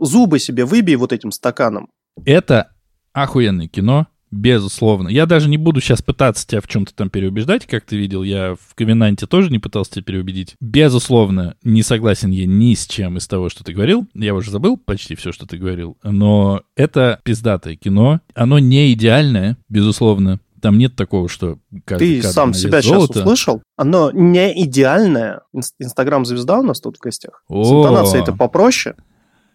[0.00, 1.88] Зубы себе выбей вот этим стаканом.
[2.24, 2.72] Это
[3.12, 5.08] охуенное кино, безусловно.
[5.08, 8.22] Я даже не буду сейчас пытаться тебя в чем-то там переубеждать, как ты видел.
[8.22, 10.54] Я в Ковенанте тоже не пытался тебя переубедить.
[10.60, 14.06] Безусловно, не согласен я ни с чем из того, что ты говорил.
[14.14, 15.96] Я уже забыл почти все, что ты говорил.
[16.02, 18.20] Но это пиздатое кино.
[18.34, 20.40] Оно не идеальное, безусловно.
[20.62, 23.14] Там нет такого, что каждый Ты сам себя золота.
[23.14, 23.62] сейчас услышал?
[23.76, 25.40] Оно не идеальное.
[25.56, 27.42] Инс- Инстаграм-звезда у нас тут в гостях.
[27.48, 27.80] С О.
[27.82, 28.94] интонацией это попроще.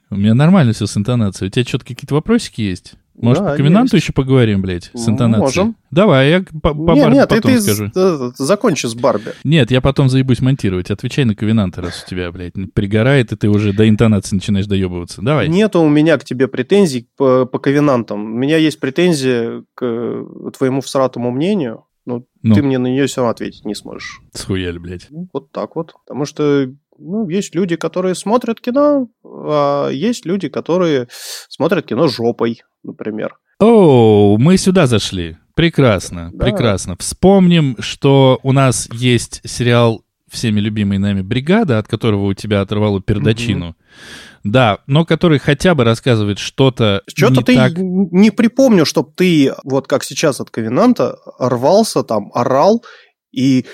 [0.10, 1.48] У меня нормально все с интонацией.
[1.50, 2.94] У тебя что-то какие-то вопросики есть?
[3.18, 4.04] Может, Да, по Ковенанту есть.
[4.08, 5.40] еще поговорим, блядь, с Ну, интонацией?
[5.42, 5.76] можем.
[5.90, 7.92] Давай, я по, Барби нет, ты, потом ты скажу.
[7.96, 9.32] э, закончи с Барби.
[9.46, 10.92] Нет, я потом заебусь монтировать.
[10.92, 15.22] Отвечай на Ковенанта, раз у тебя, блядь, пригорает, и ты уже до интонации начинаешь доебываться.
[15.22, 15.48] Давай.
[15.48, 18.22] Нету у меня к тебе претензий по, по ковенантам.
[18.22, 22.54] У меня есть претензии к твоему всратому мнению, но Ну.
[22.54, 24.20] ты мне на нее все равно ответить не сможешь.
[24.34, 25.08] Схуяли, блядь.
[25.10, 25.94] Ну, Вот так вот.
[26.06, 31.08] Потому что ну, есть люди, которые смотрят кино, а есть люди, которые
[31.50, 33.38] смотрят кино жопой, например.
[33.60, 35.38] О, мы сюда зашли.
[35.56, 36.46] Прекрасно, Да.
[36.46, 36.98] прекрасно.
[37.00, 43.02] Вспомним, что у нас есть сериал всеми любимый нами «Бригада», от которого у тебя оторвало
[43.02, 43.76] пердачину.
[44.44, 47.74] Да, но который хотя бы рассказывает что-то Что-то ты так...
[47.78, 52.84] не припомню, чтобы ты, вот как сейчас от Ковенанта, рвался там, орал
[53.32, 53.66] и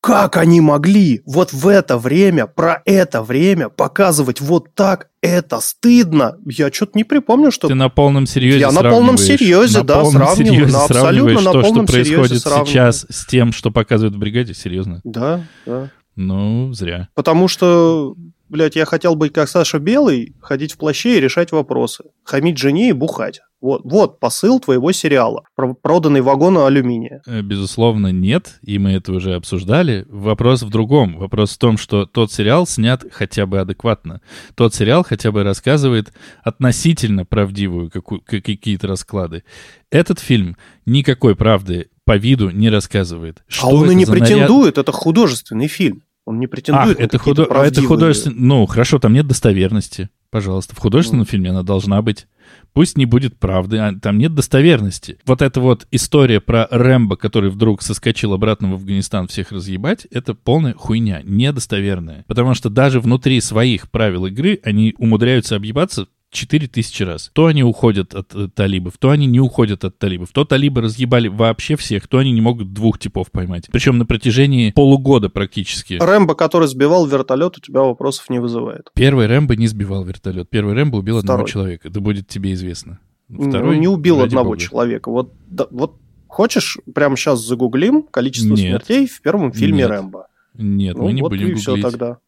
[0.00, 6.36] как они могли вот в это время, про это время показывать вот так, это стыдно.
[6.46, 7.68] Я что-то не припомню, что...
[7.68, 11.40] Ты на полном серьезе Я на полном серьезе, на да, полном сравниваю, серьезе на абсолютно
[11.40, 12.66] на то, что полном серьезе происходит сравниваю.
[12.66, 15.00] сейчас с тем, что показывают в бригаде, серьезно.
[15.04, 15.90] Да, да.
[16.14, 17.08] Ну, зря.
[17.14, 18.14] Потому что,
[18.48, 22.04] блядь, я хотел быть как Саша Белый, ходить в плаще и решать вопросы.
[22.24, 23.40] Хамить жене и бухать.
[23.60, 25.42] Вот, вот посыл твоего сериала.
[25.56, 27.22] Про проданный вагон алюминия.
[27.26, 30.06] Э, Безусловно, нет, и мы это уже обсуждали.
[30.08, 31.16] Вопрос в другом.
[31.18, 34.20] Вопрос в том, что тот сериал снят хотя бы адекватно.
[34.54, 36.12] Тот сериал хотя бы рассказывает
[36.44, 39.42] относительно правдивую какие-то расклады.
[39.90, 40.56] Этот фильм
[40.86, 43.42] никакой правды по виду не рассказывает.
[43.48, 46.02] а Что он и не наряд- претендует, это художественный фильм.
[46.28, 47.42] Он не Ах, претендует на это, худо...
[47.42, 48.36] а это правдивые- художественный...
[48.38, 50.10] Ну, хорошо, там нет достоверности.
[50.30, 51.24] Пожалуйста, в художественном Ну.
[51.24, 52.26] фильме она должна быть.
[52.74, 55.18] Пусть не будет правды, а там нет достоверности.
[55.24, 60.34] Вот эта вот история про Рэмбо, который вдруг соскочил обратно в Афганистан всех разъебать, это
[60.34, 62.24] полная хуйня, недостоверная.
[62.26, 67.30] Потому что даже внутри своих правил игры они умудряются объебаться 4000 раз.
[67.32, 70.30] То они уходят от э, талибов, то они не уходят от талибов.
[70.32, 73.68] То талибы разъебали вообще всех, то они не могут двух типов поймать.
[73.72, 75.94] Причем на протяжении полугода практически.
[76.00, 78.90] Рэмбо, который сбивал вертолет, у тебя вопросов не вызывает.
[78.94, 80.48] Первый Рэмбо не сбивал вертолет.
[80.50, 81.50] Первый Рэмбо убил одного Второй.
[81.50, 81.90] человека.
[81.90, 82.98] Да будет тебе известно.
[83.28, 84.58] Ну, Второй, не убил одного бога.
[84.58, 85.10] человека.
[85.10, 85.96] Вот, да, вот
[86.28, 88.58] хочешь, прямо сейчас загуглим количество Нет.
[88.86, 89.90] смертей в первом фильме Нет.
[89.90, 90.26] Рэмбо.
[90.54, 91.62] Нет, Ну, мы не вот будем и гуглить.
[91.62, 92.18] все тогда.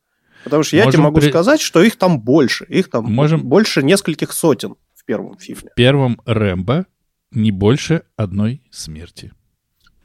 [0.45, 2.65] Потому что я Можем тебе могу при- сказать, что их там больше.
[2.67, 5.71] Их там Можем- больше нескольких сотен в первом фильме.
[5.71, 6.87] В первом Рэмбо
[7.31, 9.33] не больше одной смерти.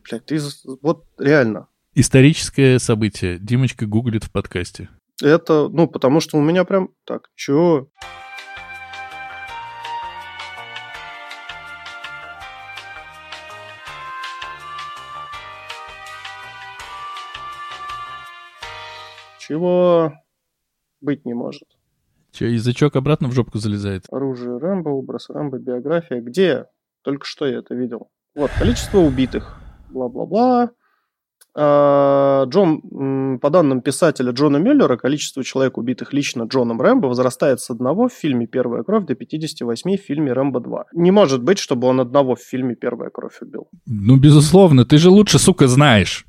[0.09, 0.39] Блядь, ты
[0.81, 1.67] вот реально.
[1.95, 3.39] Историческое событие.
[3.39, 4.89] Димочка гуглит в подкасте.
[5.21, 6.89] Это, ну, потому что у меня прям...
[7.05, 7.87] Так, чё?
[19.39, 20.13] Чего
[21.05, 21.67] быть не может?
[22.31, 24.03] Че, язычок обратно в жопку залезает?
[24.11, 26.19] Оружие Рэмбо, образ Рэмбо, биография.
[26.19, 26.65] Где?
[27.01, 28.09] Только что я это видел.
[28.35, 29.57] Вот, количество убитых.
[29.89, 30.71] Бла-бла-бла.
[31.57, 37.69] А, Джон, по данным писателя Джона Мюллера, количество человек, убитых лично Джоном Рэмбо, возрастает с
[37.69, 40.83] одного в фильме «Первая кровь» до 58 в фильме «Рэмбо 2».
[40.93, 43.69] Не может быть, чтобы он одного в фильме «Первая кровь» убил.
[43.85, 46.25] Ну, безусловно, ты же лучше, сука, знаешь.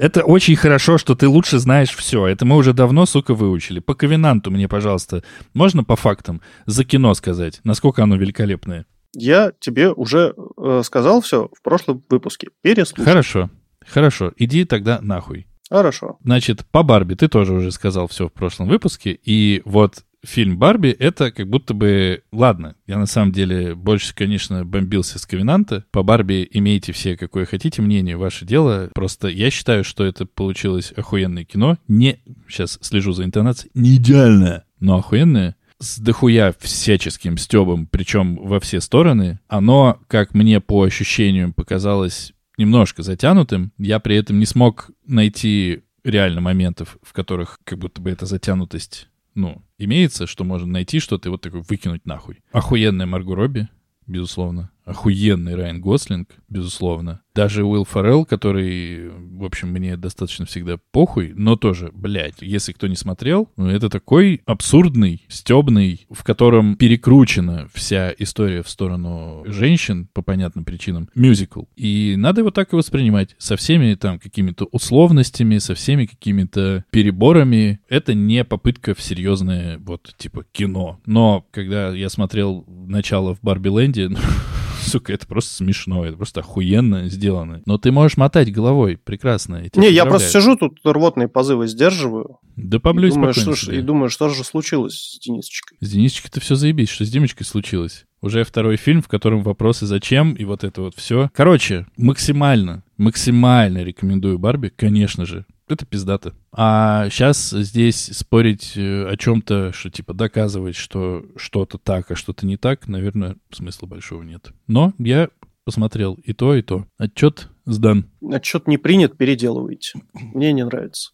[0.00, 2.26] Это очень хорошо, что ты лучше знаешь все.
[2.26, 3.80] Это мы уже давно, сука, выучили.
[3.80, 8.86] По ковенанту мне, пожалуйста, можно по фактам за кино сказать, насколько оно великолепное?
[9.14, 12.48] Я тебе уже э, сказал все в прошлом выпуске.
[12.62, 13.04] Переслушай.
[13.04, 13.50] Хорошо,
[13.86, 14.32] хорошо.
[14.38, 15.46] Иди тогда нахуй.
[15.68, 16.16] Хорошо.
[16.24, 19.18] Значит, по Барби ты тоже уже сказал все в прошлом выпуске.
[19.22, 22.22] И вот фильм Барби, это как будто бы...
[22.32, 25.84] Ладно, я на самом деле больше, конечно, бомбился с Ковенанта.
[25.90, 28.90] По Барби имейте все какое хотите мнение, ваше дело.
[28.94, 31.78] Просто я считаю, что это получилось охуенное кино.
[31.88, 32.20] Не...
[32.48, 33.70] Сейчас слежу за интонацией.
[33.74, 40.60] Не идеальное, но охуенное с дохуя всяческим стебом, причем во все стороны, оно, как мне
[40.60, 43.72] по ощущениям показалось немножко затянутым.
[43.78, 49.08] Я при этом не смог найти реально моментов, в которых как будто бы эта затянутость
[49.34, 52.40] ну, имеется, что можно найти что-то и вот такой выкинуть нахуй.
[52.52, 53.68] Охуенная Марго Робби,
[54.06, 54.70] безусловно.
[54.90, 57.22] Охуенный Райан Гослинг, безусловно.
[57.32, 62.88] Даже Уилл Форелл, который, в общем, мне достаточно всегда похуй, но тоже, блядь, если кто
[62.88, 70.08] не смотрел, ну, это такой абсурдный, стебный, в котором перекручена вся история в сторону женщин
[70.12, 71.62] по понятным причинам, мюзикл.
[71.76, 77.80] И надо его так и воспринимать, со всеми там какими-то условностями, со всеми какими-то переборами.
[77.88, 81.00] Это не попытка в серьезное, вот, типа, кино.
[81.06, 84.10] Но когда я смотрел начало в Барби Ленде,
[84.90, 87.62] сука, это просто смешно, это просто охуенно сделано.
[87.66, 89.62] Но ты можешь мотать головой, прекрасно.
[89.74, 92.38] Не, я просто сижу тут, рвотные позывы сдерживаю.
[92.56, 93.78] Да поблюй думаю, что, себе.
[93.78, 95.78] И думаю, что же случилось с Денисочкой.
[95.80, 98.04] С Денисочкой-то все заебись, что с Димочкой случилось.
[98.22, 101.30] Уже второй фильм, в котором вопросы «зачем?» и вот это вот все.
[101.32, 106.34] Короче, максимально, максимально рекомендую Барби, конечно же это пиздато.
[106.52, 112.46] А сейчас здесь спорить э, о чем-то, что типа доказывать, что что-то так, а что-то
[112.46, 114.52] не так, наверное, смысла большого нет.
[114.66, 115.28] Но я
[115.64, 116.86] посмотрел и то, и то.
[116.98, 118.10] Отчет сдан.
[118.30, 120.00] Отчет не принят, переделывайте.
[120.14, 121.12] Мне не нравится.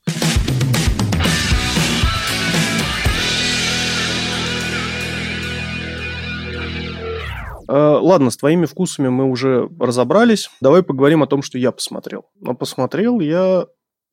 [7.68, 10.48] Э, ладно, с твоими вкусами мы уже разобрались.
[10.60, 12.26] Давай поговорим о том, что я посмотрел.
[12.40, 13.66] Но посмотрел я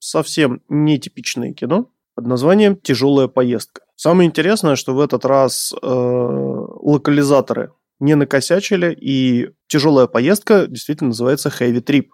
[0.03, 3.81] совсем нетипичное кино под названием «Тяжелая поездка».
[3.95, 11.49] Самое интересное, что в этот раз э, локализаторы не накосячили, и «Тяжелая поездка» действительно называется
[11.49, 12.07] «Heavy Trip».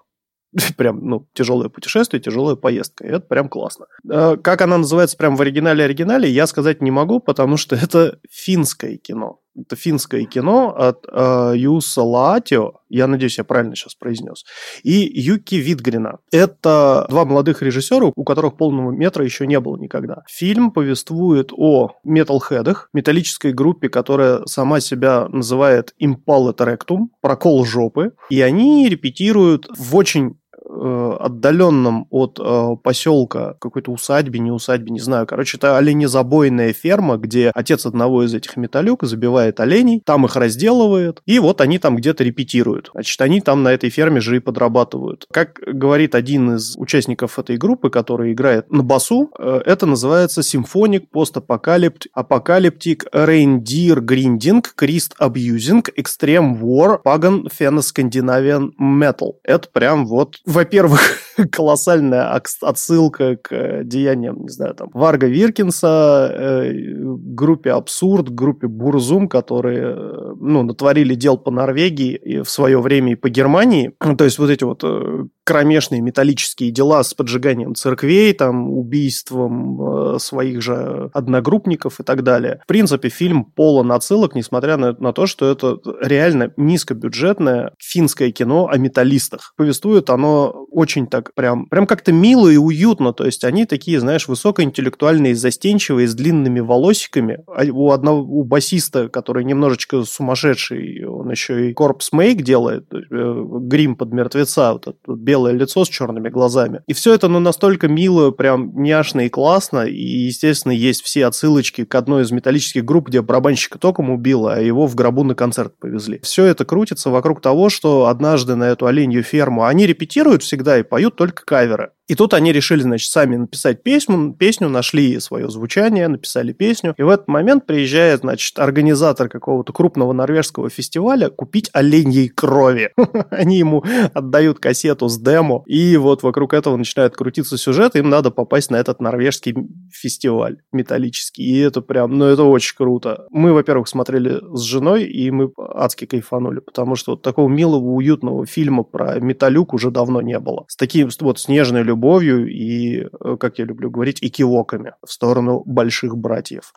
[0.77, 3.05] Прям, ну, тяжелое путешествие, тяжелая поездка.
[3.05, 3.85] И это прям классно.
[4.09, 8.97] Э, как она называется прям в оригинале-оригинале, я сказать не могу, потому что это финское
[8.97, 9.41] кино.
[9.61, 14.45] Это финское кино от э, Юса Лаатио, я надеюсь, я правильно сейчас произнес,
[14.83, 16.19] и Юки Витгрина.
[16.31, 20.23] Это два молодых режиссера, у которых полного метра еще не было никогда.
[20.27, 28.41] Фильм повествует о металлхедах, металлической группе, которая сама себя называет Impala Rectum, прокол жопы, и
[28.41, 30.37] они репетируют в очень
[30.71, 35.25] Э, отдаленном от э, поселка, какой-то усадьбе, не усадьбе, не знаю.
[35.25, 41.23] Короче, это оленезабойная ферма, где отец одного из этих металюк забивает оленей, там их разделывает,
[41.25, 42.91] и вот они там где-то репетируют.
[42.93, 45.25] Значит, они там на этой ферме же и подрабатывают.
[45.31, 51.09] Как говорит один из участников этой группы, который играет на басу, э, это называется симфоник
[51.09, 59.33] постапокалипт апокалиптик рейндир гриндинг крист абьюзинг экстрем war pagan фено-скандинавиан metal.
[59.43, 60.99] Это прям вот, во во-первых,
[61.51, 69.95] колоссальная отсылка к деяниям, не знаю, там, Варга Виркинса, э, группе Абсурд, группе Бурзум, которые,
[69.95, 73.93] э, ну, натворили дел по Норвегии и в свое время и по Германии.
[74.17, 80.19] То есть вот эти вот э, кромешные металлические дела с поджиганием церквей, там, убийством э,
[80.19, 82.59] своих же одногруппников и так далее.
[82.65, 88.67] В принципе, фильм полон отсылок, несмотря на, на то, что это реально низкобюджетное финское кино
[88.67, 89.53] о металлистах.
[89.57, 94.27] Повествует оно очень так прям, прям как-то мило и уютно, то есть они такие, знаешь,
[94.27, 97.39] высокоинтеллектуальные, застенчивые, с длинными волосиками.
[97.47, 102.99] А у одного, у басиста, который немножечко сумасшедший, он еще и корпс мейк делает, э,
[103.09, 106.81] грим под мертвеца, вот это белое лицо с черными глазами.
[106.87, 109.85] И все это, ну, настолько мило, прям няшно и классно.
[109.85, 114.59] И, естественно, есть все отсылочки к одной из металлических групп, где барабанщика током убило, а
[114.59, 116.19] его в гробу на концерт повезли.
[116.23, 120.83] Все это крутится вокруг того, что однажды на эту оленью ферму они репетируют всегда и
[120.83, 121.91] поют только каверы.
[122.09, 126.95] И тут они решили, значит, сами написать песню, песню, нашли свое звучание, написали песню.
[126.97, 132.89] И в этот момент приезжает, значит, организатор какого-то крупного норвежского фестиваля купить оленьей крови.
[133.29, 138.31] Они ему отдают кассету с демо, и вот вокруг этого начинает крутиться сюжет, им надо
[138.31, 139.53] попасть на этот норвежский
[139.91, 141.43] фестиваль металлический.
[141.43, 143.27] И это прям, ну, это очень круто.
[143.29, 148.47] Мы, во-первых, смотрели с женой, и мы адски кайфанули, потому что вот такого милого, уютного
[148.47, 150.65] фильма про металюк уже давно не было.
[150.67, 155.11] С таким вот с нежной любовью и, э, как я люблю говорить, и кивоками в
[155.11, 156.71] сторону больших братьев.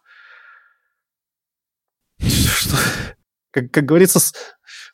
[2.20, 2.76] Что?
[3.50, 4.18] Как, как говорится,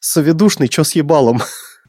[0.01, 1.41] соведушный, чё с ебалом?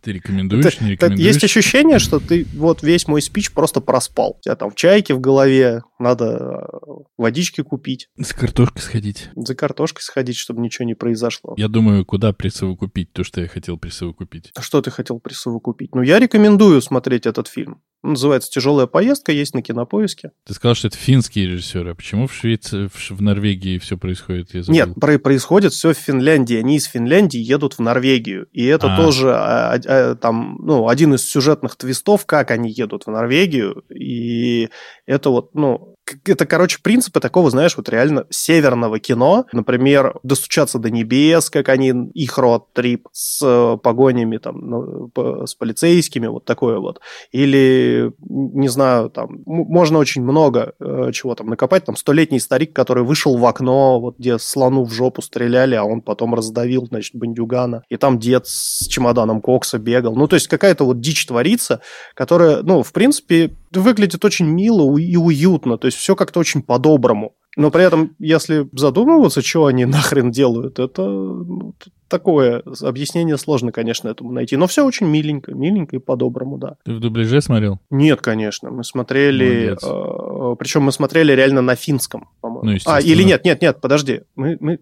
[0.01, 1.25] Ты рекомендуешь, Это- не рекомендуешь?
[1.27, 4.37] Есть ощущение, что ты вот весь мой спич просто проспал.
[4.37, 9.29] У тебя там чайки в голове, надо э, водички купить, С картошкой сходить.
[9.35, 11.53] за картошкой сходить, чтобы ничего не произошло.
[11.57, 14.51] Я думаю, куда присовокупить то, что я хотел присовокупить.
[14.55, 15.93] А Что ты хотел присовокупить?
[15.93, 17.81] Ну, я рекомендую смотреть этот фильм.
[18.01, 20.31] Называется «Тяжелая поездка», есть на кинопоиске.
[20.45, 21.91] Ты сказал, что это финские режиссеры.
[21.91, 24.53] А почему в Швеции, в, в Норвегии все происходит?
[24.53, 24.73] Я забыл.
[24.73, 26.55] Нет, про- происходит все в Финляндии.
[26.55, 28.47] Они из Финляндии едут в Норвегию.
[28.53, 28.97] И это А.
[28.97, 33.83] тоже а, а, там, ну, один из сюжетных твистов, как они едут в Норвегию.
[33.93, 34.69] И
[35.05, 39.45] это вот, ну, это, короче, принципы такого, знаешь, вот реально северного кино.
[39.51, 45.11] Например, «Достучаться до небес», как они, их род-трип с э, погонями, там, ну,
[45.45, 47.01] с полицейскими, вот такое вот.
[47.31, 51.85] Или, не знаю, там, можно очень много э, чего там накопать.
[51.85, 56.01] Там, столетний старик, который вышел в окно, вот где слону в жопу стреляли, а он
[56.01, 57.83] потом раздавил, значит, бандюгана.
[57.89, 60.15] И там дед с чемоданом кокса бегал.
[60.15, 61.81] Ну, то есть какая-то вот дичь творится,
[62.15, 65.77] которая, ну, в принципе, выглядит очень мило и уютно.
[65.77, 67.35] То есть все как-то очень по-доброму.
[67.55, 71.73] Но при этом, если задумываться, что они нахрен делают, это ну,
[72.07, 74.55] такое объяснение сложно, конечно, этому найти.
[74.55, 76.75] Но все очень миленько, миленько и по-доброму, да.
[76.85, 77.79] Ты в дубляже смотрел?
[77.89, 80.59] Нет, конечно, мы смотрели, Молодец.
[80.59, 82.71] причем мы смотрели реально на финском, по-моему.
[82.71, 84.79] Ну, а, или нет, нет, нет, подожди, мы, мы-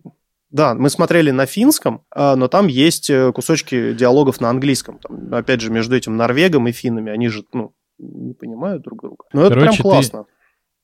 [0.50, 5.00] да, мы смотрели на финском, а, но там есть э, кусочки диалогов на английском.
[5.00, 9.26] Там, опять же, между этим норвегом и финнами, они же, ну, не понимают друг друга.
[9.34, 10.26] Но это Короче, прям ты- классно.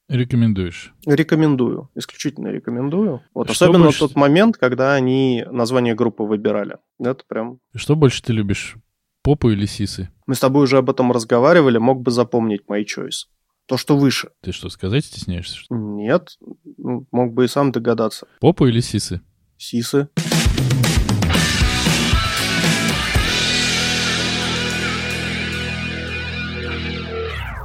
[0.10, 0.94] Рекомендуешь.
[1.06, 3.22] Рекомендую, исключительно рекомендую.
[3.34, 6.78] Вот Что особенно больше- тот момент, когда они название группы выбирали.
[7.00, 7.60] Это прям...
[7.76, 8.76] Что больше ты любишь?
[9.24, 10.10] Попу или сисы?
[10.28, 13.28] Мы с тобой уже об этом разговаривали, мог бы запомнить My Choice.
[13.66, 14.32] То, что выше.
[14.42, 15.56] Ты что, сказать стесняешься?
[15.58, 15.74] что?
[15.74, 16.38] Нет,
[16.78, 18.28] ну, мог бы и сам догадаться.
[18.42, 19.22] Попу или сисы?
[19.58, 20.10] Сисы.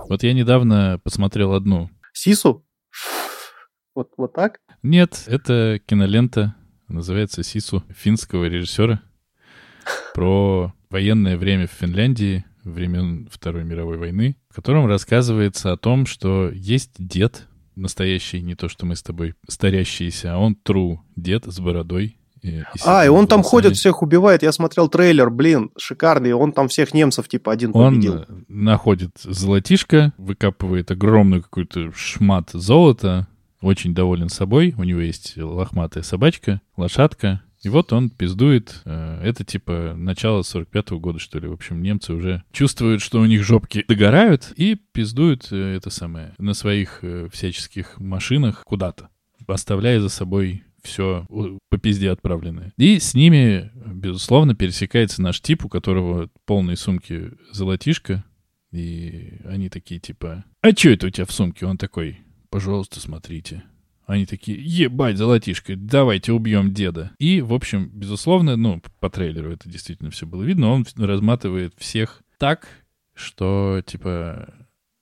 [0.08, 1.90] Вот я недавно посмотрел одну.
[2.14, 2.64] Сису?
[3.94, 4.58] Вот, вот так?
[4.82, 6.54] Нет, это кинолента,
[6.88, 9.02] называется «Сису» финского режиссера
[10.14, 16.50] про военное время в Финляндии времен Второй мировой войны, в котором рассказывается о том, что
[16.50, 21.60] есть дед, настоящий, не то что мы с тобой старящийся, а он true дед с
[21.60, 22.17] бородой.
[22.42, 24.42] И- и А, и он там ходит, всех убивает.
[24.42, 26.32] Я смотрел трейлер, блин, шикарный.
[26.32, 28.24] Он там всех немцев типа один Он победил.
[28.48, 33.26] находит золотишко, выкапывает огромную какую-то шмат золота,
[33.60, 34.74] очень доволен собой.
[34.78, 37.42] У него есть лохматая собачка, лошадка.
[37.64, 38.82] И вот он пиздует.
[38.84, 41.48] Э, Это типа начало 45-го года, что ли.
[41.48, 46.34] В общем, немцы уже чувствуют, что у них жопки догорают, и пиздуют э, это самое
[46.38, 49.08] на своих э, всяческих машинах куда-то,
[49.48, 51.26] оставляя за собой все
[51.68, 52.72] по пизде отправленное.
[52.76, 58.24] И с ними, безусловно, пересекается наш тип, у которого полные сумки золотишко,
[58.72, 61.66] и они такие типа, а что это у тебя в сумке?
[61.66, 62.18] Он такой,
[62.50, 63.62] пожалуйста, смотрите.
[64.06, 67.12] Они такие, ебать, золотишко, давайте убьем деда.
[67.18, 72.22] И, в общем, безусловно, ну, по трейлеру это действительно все было видно, он разматывает всех
[72.38, 72.68] так,
[73.14, 74.54] что, типа,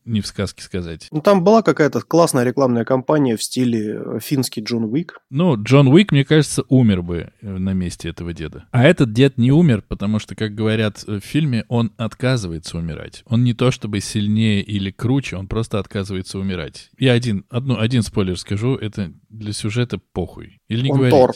[0.06, 1.08] не в сказке сказать.
[1.10, 5.18] Ну, там была какая-то классная рекламная кампания в стиле э, финский Джон Уик.
[5.30, 8.66] Ну, Джон Уик, мне кажется, умер бы э, на месте этого деда.
[8.70, 13.22] А этот дед не умер, потому что, как говорят э, в фильме, он отказывается умирать.
[13.26, 16.90] Он не то чтобы сильнее или круче, он просто отказывается умирать.
[16.98, 20.60] Я один, одну, один спойлер скажу, это для сюжета похуй.
[20.68, 21.14] Или не Он говорить.
[21.14, 21.32] Тор.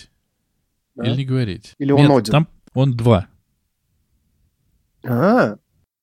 [0.95, 1.05] Да?
[1.05, 1.75] Или не говорить.
[1.79, 2.33] Или он Нет, один?
[2.33, 3.27] Там он два.
[5.05, 5.57] А,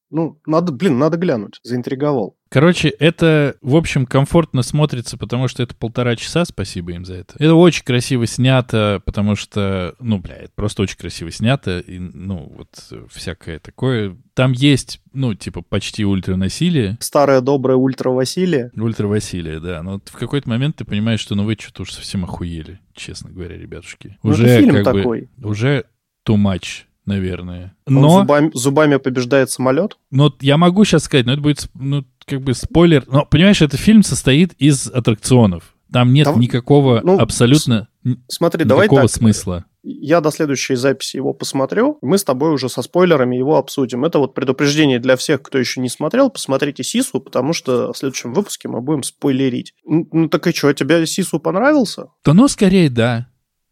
[0.10, 1.60] ну, надо, блин, надо глянуть.
[1.64, 2.37] Заинтриговал.
[2.50, 7.36] Короче, это, в общем, комфортно смотрится, потому что это полтора часа, спасибо им за это.
[7.40, 12.52] Это очень красиво снято, потому что, ну, бля, это просто очень красиво снято, и, ну,
[12.58, 14.18] вот всякое такое.
[14.34, 18.72] Там есть, ну, типа, почти ультранасилие, Старое доброе ультра Василия.
[18.76, 22.24] ультравасилие, да, но вот в какой-то момент ты понимаешь, что, ну, вы что-то уж совсем
[22.24, 24.17] охуели, честно говоря, ребятушки.
[24.24, 25.30] Ну, Уже, фильм как бы, такой.
[25.42, 25.86] уже
[26.28, 27.76] too much, наверное.
[27.86, 28.19] Он Но...
[28.19, 29.98] зубами, зубами побеждает самолет.
[30.12, 33.06] Ну, я могу сейчас сказать, но это будет, ну, как бы спойлер.
[33.08, 35.73] Но, понимаешь, этот фильм состоит из аттракционов.
[35.92, 37.88] Там нет Там- никакого ну, абсолютно
[38.28, 39.12] Смотри, давай никакого так.
[39.12, 39.65] смысла.
[39.84, 41.98] Я до следующей записи его посмотрю.
[42.02, 44.04] Мы с тобой уже со спойлерами его обсудим.
[44.04, 46.30] Это вот предупреждение для всех, кто еще не смотрел.
[46.30, 49.73] Посмотрите Сису, потому что в следующем выпуске мы будем спойлерить.
[49.86, 52.08] Ну, ну так и что, тебе Сису понравился?
[52.25, 53.28] Да ну, скорее, да.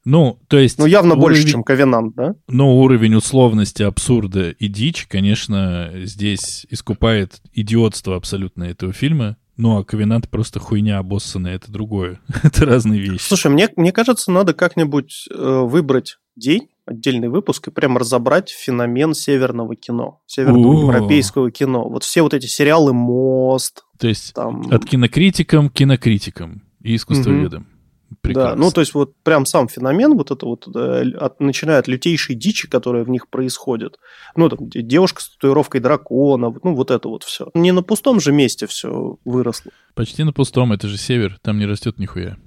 [0.05, 0.77] Ну, то есть...
[0.77, 2.35] Ну, явно больше, уровень- чем Ковенант, да?
[2.47, 9.37] Но уровень условности, абсурда и дичь, конечно, здесь искупает идиотство абсолютно этого фильма.
[9.57, 12.19] Ну, а Ковенант просто хуйня обоссанная, это другое.
[12.43, 13.23] это разные вещи.
[13.23, 19.13] Слушай, мне, мне кажется, надо как-нибудь э, выбрать день, отдельный выпуск, и прям разобрать феномен
[19.15, 21.87] северного кино, северного европейского кино.
[21.87, 24.71] Вот все вот эти сериалы «Мост», То есть там...
[24.71, 27.63] от кинокритикам к кинокритикам и искусствоведам.
[27.63, 27.74] Да,
[28.21, 28.55] Прекрасно.
[28.55, 32.35] ну то есть вот прям сам феномен, вот это вот, э, от, начиная от лютейшей
[32.35, 33.97] дичи, которая в них происходит.
[34.35, 37.49] Ну, там, де- девушка с татуировкой дракона, ну, вот это вот все.
[37.53, 39.71] Не на пустом же месте все выросло.
[39.93, 42.37] Почти на пустом, это же север, там не растет нихуя.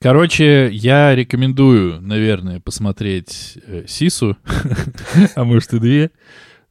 [0.00, 4.36] Короче, я рекомендую, наверное, посмотреть э, Сису,
[5.34, 6.10] а может и две,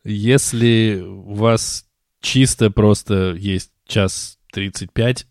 [0.03, 1.85] если у вас
[2.21, 5.27] чисто просто есть час 35,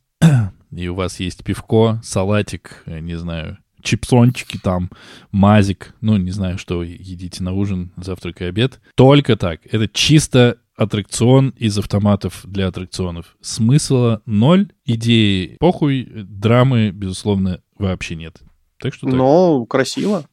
[0.76, 4.90] и у вас есть пивко, салатик, э, не знаю, чипсончики там,
[5.30, 8.80] мазик, ну, не знаю, что вы едите на ужин, завтрак и обед.
[8.94, 9.60] Только так.
[9.70, 13.36] Это чисто аттракцион из автоматов для аттракционов.
[13.40, 18.40] Смысла ноль, идеи похуй, драмы, безусловно, вообще нет.
[18.78, 19.14] Так что так.
[19.14, 20.24] Но красиво.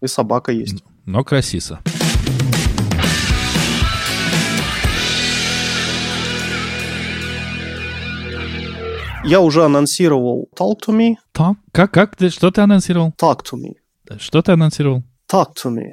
[0.00, 0.82] И собака есть.
[1.04, 1.80] Но красиса.
[9.24, 11.14] Я уже анонсировал Talk to me.
[11.32, 11.58] Там?
[11.72, 13.14] Как, как ты, что ты анонсировал?
[13.20, 14.18] Talk to me.
[14.18, 15.02] Что ты анонсировал?
[15.32, 15.92] Talk to me.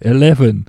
[0.00, 0.68] Eleven.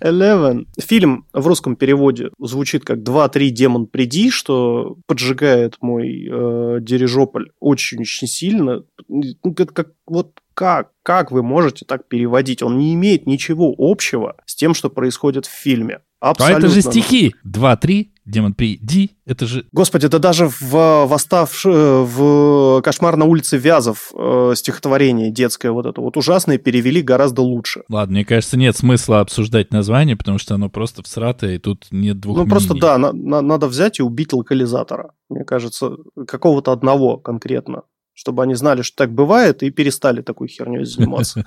[0.00, 0.66] Eleven.
[0.80, 8.28] Фильм в русском переводе звучит как «2-3 демон приди», что поджигает мой э, дирижополь очень-очень
[8.28, 8.84] сильно.
[9.08, 12.62] Ну, это как, вот как, как вы можете так переводить?
[12.62, 16.00] Он не имеет ничего общего с тем, что происходит в фильме.
[16.20, 16.66] А Абсолютно.
[16.66, 17.34] это же стихи.
[17.44, 19.10] Два, три, демон приди.
[19.26, 19.64] Это же...
[19.72, 21.64] Господи, да даже в восставш...
[21.64, 27.82] в «Кошмар на улице Вязов» э, стихотворение детское вот это вот ужасное перевели гораздо лучше.
[27.88, 32.20] Ладно, мне кажется, нет смысла обсуждать название, потому что оно просто всратое, и тут нет
[32.20, 32.80] двух Ну, просто мнений.
[32.80, 35.12] да, на- на- надо взять и убить локализатора.
[35.28, 35.92] Мне кажется,
[36.26, 37.82] какого-то одного конкретно,
[38.18, 41.46] чтобы они знали, что так бывает, и перестали такой херней заниматься.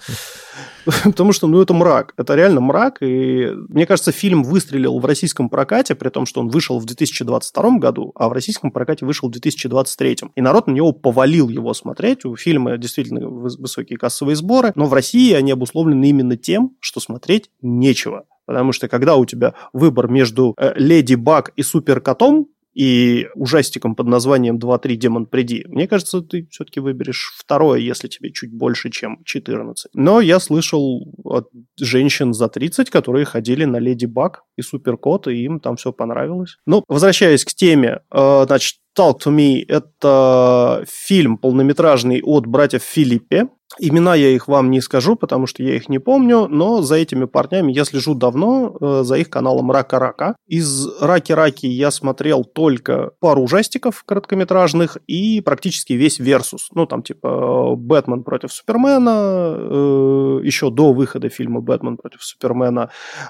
[1.04, 2.14] Потому что, ну, это мрак.
[2.16, 3.02] Это реально мрак.
[3.02, 7.78] И мне кажется, фильм выстрелил в российском прокате, при том, что он вышел в 2022
[7.78, 10.18] году, а в российском прокате вышел в 2023.
[10.36, 12.24] И народ на него повалил его смотреть.
[12.24, 17.02] У фильма действительно выс- высокие кассовые сборы, но в России они обусловлены именно тем, что
[17.02, 18.24] смотреть нечего.
[18.46, 24.08] Потому что когда у тебя выбор между э, Леди Баг и Суперкотом, и ужастиком под
[24.08, 25.66] названием 2-3 Демон Приди.
[25.68, 29.92] Мне кажется, ты все-таки выберешь второе, если тебе чуть больше, чем 14.
[29.94, 31.50] Но я слышал от
[31.80, 36.58] женщин за 30, которые ходили на Леди Баг и Суперкот, и им там все понравилось.
[36.66, 43.48] Ну, возвращаясь к теме, э, значит, Talk to Me– это фильм полнометражный от братьев Филиппе.
[43.80, 47.26] Имена я их вам не скажу, потому что я их не помню, но за этими
[47.26, 50.36] парнями я слежу давно, э, за их каналом Рака-Рака.
[50.48, 56.70] Из Раки-Раки я смотрел только пару ужастиков короткометражных и практически весь Версус.
[56.74, 62.90] Ну, там типа Бэтмен против Супермена, э, еще до выхода фильма Бэтмен против Супермена,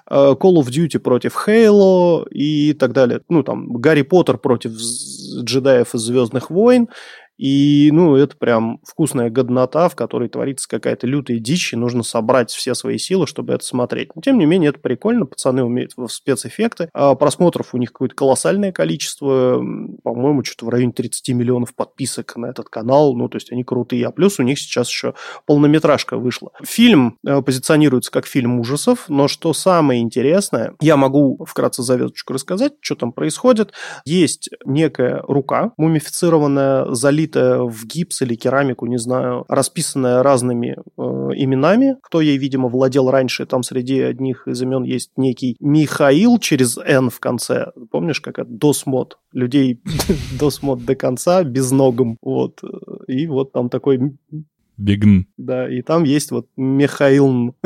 [0.10, 3.22] э, Call of Duty против Хейло и так далее.
[3.30, 6.90] Ну, там Гарри Поттер против джедаев из Звездных войн.
[7.42, 12.52] И, ну, это прям вкусная годнота, в которой творится какая-то лютая дичь, и нужно собрать
[12.52, 14.16] все свои силы, чтобы это смотреть.
[14.16, 16.92] Но, тем не менее, это прикольно, пацаны умеют в спецэффекты.
[16.94, 19.60] А просмотров у них какое-то колоссальное количество,
[20.04, 24.06] по-моему, что-то в районе 30 миллионов подписок на этот канал, ну, то есть они крутые.
[24.06, 25.16] А плюс у них сейчас еще
[25.48, 26.52] полнометражка вышла.
[26.62, 32.74] Фильм э, позиционируется как фильм ужасов, но что самое интересное, я могу вкратце завязочку рассказать,
[32.82, 33.74] что там происходит.
[34.06, 41.02] Есть некая рука, мумифицированная, залитая в гипс или керамику, не знаю, расписанная разными э,
[41.36, 43.46] именами, кто ей, видимо, владел раньше.
[43.46, 47.72] Там среди одних из имен есть некий Михаил через Н в конце.
[47.92, 49.18] Помнишь, как это досмод?
[49.34, 49.82] Людей
[50.40, 52.18] досмод до конца, без ногом.
[52.22, 52.62] Вот.
[53.08, 54.18] И вот там такой
[54.78, 55.26] Бегн.
[55.38, 57.56] да, и там есть вот Михаил.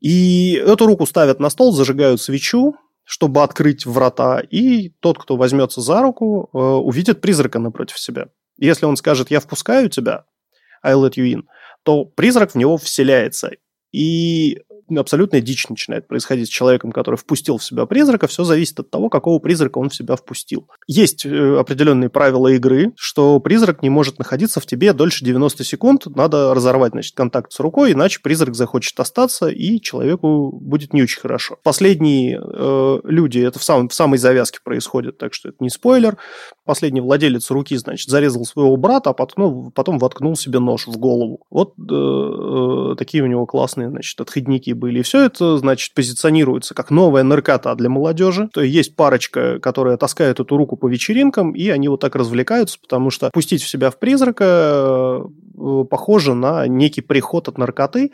[0.00, 2.74] И эту руку ставят на стол, зажигают свечу,
[3.04, 8.28] чтобы открыть врата, и тот, кто возьмется за руку, э, увидит призрака напротив себя.
[8.58, 10.24] Если он скажет «я впускаю тебя»,
[10.82, 11.42] I let you in,
[11.82, 13.50] то призрак в него вселяется.
[13.92, 14.60] И
[14.94, 18.26] абсолютная дичь начинает происходить с человеком, который впустил в себя призрака.
[18.26, 20.68] Все зависит от того, какого призрака он в себя впустил.
[20.86, 26.06] Есть э, определенные правила игры, что призрак не может находиться в тебе дольше 90 секунд.
[26.06, 31.20] Надо разорвать, значит, контакт с рукой, иначе призрак захочет остаться, и человеку будет не очень
[31.20, 31.58] хорошо.
[31.62, 36.16] Последние э, люди, это в, сам, в самой завязке происходит, так что это не спойлер.
[36.64, 41.40] Последний владелец руки, значит, зарезал своего брата, а потом, потом воткнул себе нож в голову.
[41.50, 45.00] Вот э, э, такие у него классные, значит, отходники были.
[45.00, 48.48] И все это, значит, позиционируется как новая наркота для молодежи.
[48.52, 52.78] То есть есть парочка, которая таскает эту руку по вечеринкам, и они вот так развлекаются,
[52.80, 55.22] потому что пустить в себя в призрака
[55.54, 58.10] э, похоже на некий приход от наркоты.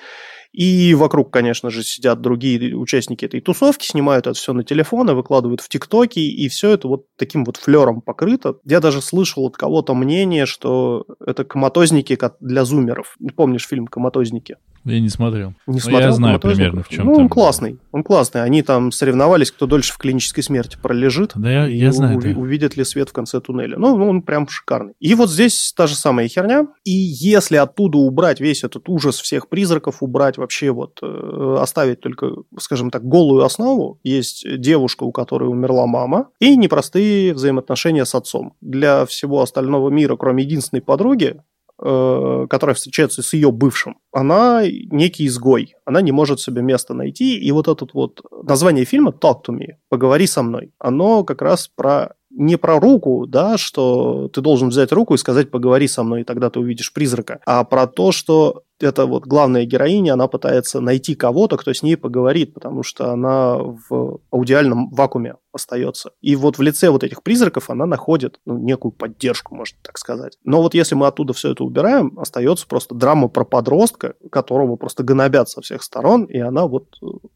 [0.52, 5.60] И вокруг, конечно же, сидят другие участники этой тусовки, снимают это все на телефоны, выкладывают
[5.60, 8.56] в ТикТоке, и все это вот таким вот флером покрыто.
[8.64, 13.16] Я даже слышал от кого-то мнение, что это коматозники для зумеров.
[13.36, 14.56] Помнишь фильм «Коматозники»?
[14.84, 15.54] Я не смотрел.
[15.66, 16.00] Не Но смотрел.
[16.08, 17.22] Я знаю примерно, в чем Ну, там.
[17.24, 17.78] он классный.
[17.92, 18.42] Он классный.
[18.42, 21.32] Они там соревновались, кто дольше в клинической смерти пролежит.
[21.34, 22.18] Да, я, я знаю.
[22.18, 23.76] Уви- увидит ли свет в конце туннеля.
[23.78, 24.94] Ну, он прям шикарный.
[24.98, 26.66] И вот здесь та же самая херня.
[26.84, 32.28] И если оттуда убрать весь этот ужас всех призраков, убрать вообще вот, э, оставить только,
[32.58, 38.54] скажем так, голую основу, есть девушка, у которой умерла мама, и непростые взаимоотношения с отцом.
[38.60, 41.42] Для всего остального мира, кроме единственной подруги,
[41.80, 45.74] которая встречается с ее бывшим, она некий изгой.
[45.86, 47.38] Она не может себе место найти.
[47.38, 51.68] И вот этот вот название фильма «Talk to me», «Поговори со мной», оно как раз
[51.68, 56.20] про не про руку, да, что ты должен взять руку и сказать «поговори со мной»,
[56.20, 60.80] и тогда ты увидишь призрака, а про то, что эта вот главная героиня, она пытается
[60.80, 66.12] найти кого-то, кто с ней поговорит, потому что она в аудиальном вакууме остается.
[66.20, 70.38] И вот в лице вот этих призраков она находит ну, некую поддержку, можно так сказать.
[70.44, 75.02] Но вот если мы оттуда все это убираем, остается просто драма про подростка, которого просто
[75.02, 76.86] гнобят со всех сторон, и она вот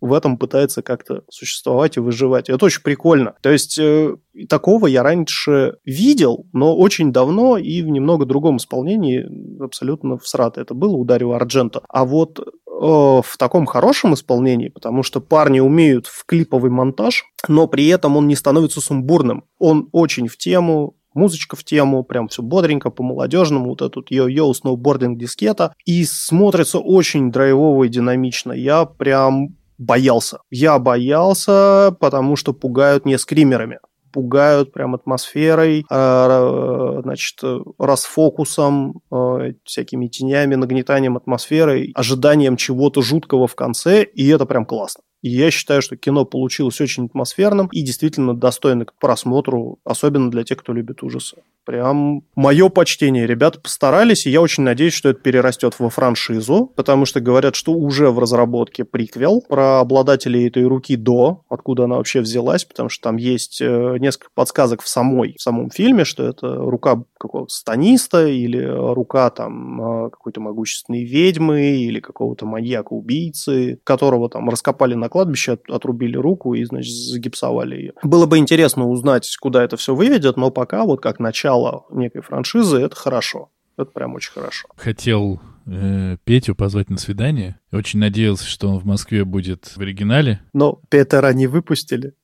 [0.00, 2.48] в этом пытается как-то существовать и выживать.
[2.48, 3.34] И это очень прикольно.
[3.40, 4.16] То есть э,
[4.48, 9.24] такого я раньше видел, но очень давно и в немного другом исполнении
[9.62, 10.60] абсолютно всрато.
[10.60, 11.82] Это было у Дарио Арджента.
[11.88, 12.42] А вот э,
[12.84, 18.28] в таком хорошем исполнении, потому что парни умеют в клиповый монтаж, но при этом он
[18.28, 19.44] не становится сумбурным.
[19.58, 25.18] Он очень в тему, музычка в тему, прям все бодренько, по-молодежному, вот этот йо-йо, сноубординг
[25.18, 28.52] дискета, и смотрится очень драйвово и динамично.
[28.52, 30.38] Я прям боялся.
[30.50, 33.78] Я боялся, потому что пугают не скримерами
[34.14, 37.40] пугают прям атмосферой, а, значит,
[37.78, 45.02] расфокусом, а, всякими тенями, нагнетанием атмосферы, ожиданием чего-то жуткого в конце, и это прям классно.
[45.24, 50.44] И я считаю, что кино получилось очень атмосферным и действительно достойно к просмотру, особенно для
[50.44, 51.38] тех, кто любит ужасы.
[51.64, 53.26] Прям мое почтение.
[53.26, 57.72] Ребята постарались, и я очень надеюсь, что это перерастет во франшизу, потому что говорят, что
[57.72, 63.04] уже в разработке приквел про обладателей этой руки до, откуда она вообще взялась, потому что
[63.04, 68.26] там есть э, несколько подсказок в самой, в самом фильме, что это рука какого-то станиста
[68.26, 75.58] или рука там э, какой-то могущественной ведьмы или какого-то маньяка-убийцы, которого там раскопали на кладбище,
[75.68, 77.92] отрубили руку и, значит, загипсовали ее.
[78.02, 82.22] Было бы интересно узнать, куда это все выведет, но пока вот как начало начало некой
[82.22, 83.50] франшизы, это хорошо.
[83.76, 84.68] Это прям очень хорошо.
[84.76, 87.58] Хотел э, Петю позвать на свидание.
[87.72, 90.40] Очень надеялся, что он в Москве будет в оригинале.
[90.52, 92.14] Но Петера не выпустили.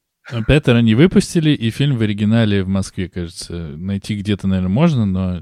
[0.46, 3.52] Петера не выпустили, и фильм в оригинале в Москве, кажется.
[3.76, 5.40] Найти где-то, наверное, можно, но...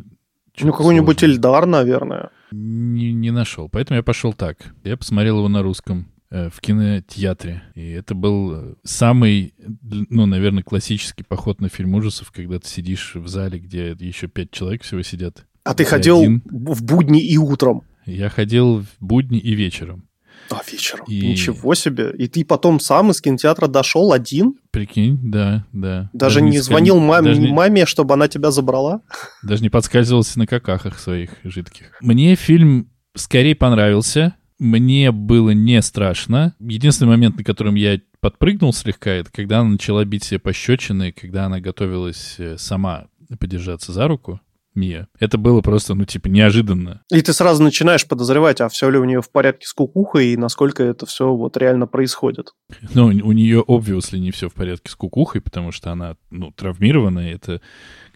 [0.60, 2.30] Ну, какой-нибудь Эльдар, наверное.
[2.50, 3.68] Не, не нашел.
[3.68, 4.56] Поэтому я пошел так.
[4.82, 6.10] Я посмотрел его на русском.
[6.30, 7.62] Э, в кинотеатре.
[7.74, 13.14] И это был э, самый, ну, наверное, классический поход на фильм ужасов, когда ты сидишь
[13.14, 15.46] в зале, где еще пять человек всего сидят.
[15.64, 16.42] А ты ходил один.
[16.44, 17.82] в будни и утром?
[18.04, 20.06] Я ходил в будни и вечером.
[20.50, 21.06] А, вечером.
[21.08, 21.28] И...
[21.28, 22.12] Ничего себе.
[22.18, 24.56] И ты потом сам из кинотеатра дошел один?
[24.70, 26.10] Прикинь, да, да.
[26.12, 27.52] Даже, даже не, не звонил маме, даже не...
[27.52, 29.00] маме, чтобы она тебя забрала?
[29.42, 31.96] Даже не подскальзывался на какахах своих жидких.
[32.02, 36.54] Мне фильм скорее понравился, мне было не страшно.
[36.58, 41.46] Единственный момент, на котором я подпрыгнул слегка, это когда она начала бить себе пощечины, когда
[41.46, 43.06] она готовилась э, сама
[43.38, 44.40] подержаться за руку.
[44.74, 45.08] Мия.
[45.18, 47.02] Это было просто, ну, типа, неожиданно.
[47.10, 50.36] И ты сразу начинаешь подозревать, а все ли у нее в порядке с кукухой, и
[50.36, 52.52] насколько это все вот реально происходит.
[52.94, 57.34] Ну, у нее, obviously, не все в порядке с кукухой, потому что она, ну, травмированная,
[57.34, 57.60] это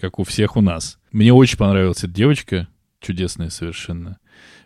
[0.01, 0.99] как у всех у нас.
[1.11, 2.69] Мне очень понравилась эта девочка,
[3.01, 4.19] чудесная совершенно.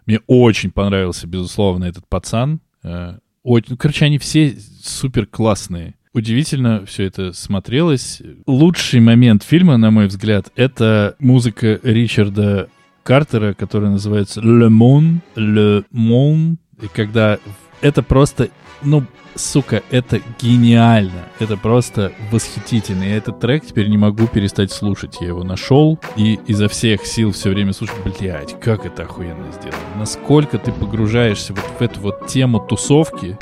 [0.06, 2.60] Мне очень понравился, безусловно, этот пацан.
[2.82, 5.94] Э, очень, ну, короче, они все супер классные.
[6.12, 8.22] Удивительно все это смотрелось.
[8.46, 12.68] Лучший момент фильма, на мой взгляд, это музыка Ричарда
[13.02, 17.38] Картера, которая называется «Le Monde», «Le Monde», и когда
[17.82, 18.48] это просто,
[18.82, 19.04] ну,
[19.34, 21.28] сука, это гениально.
[21.38, 23.04] Это просто восхитительно.
[23.04, 25.18] Я этот трек теперь не могу перестать слушать.
[25.20, 27.98] Я его нашел и изо всех сил все время слушаю.
[28.04, 29.78] Блять, как это охуенно сделано.
[29.96, 33.38] Насколько ты погружаешься вот в эту вот тему тусовки,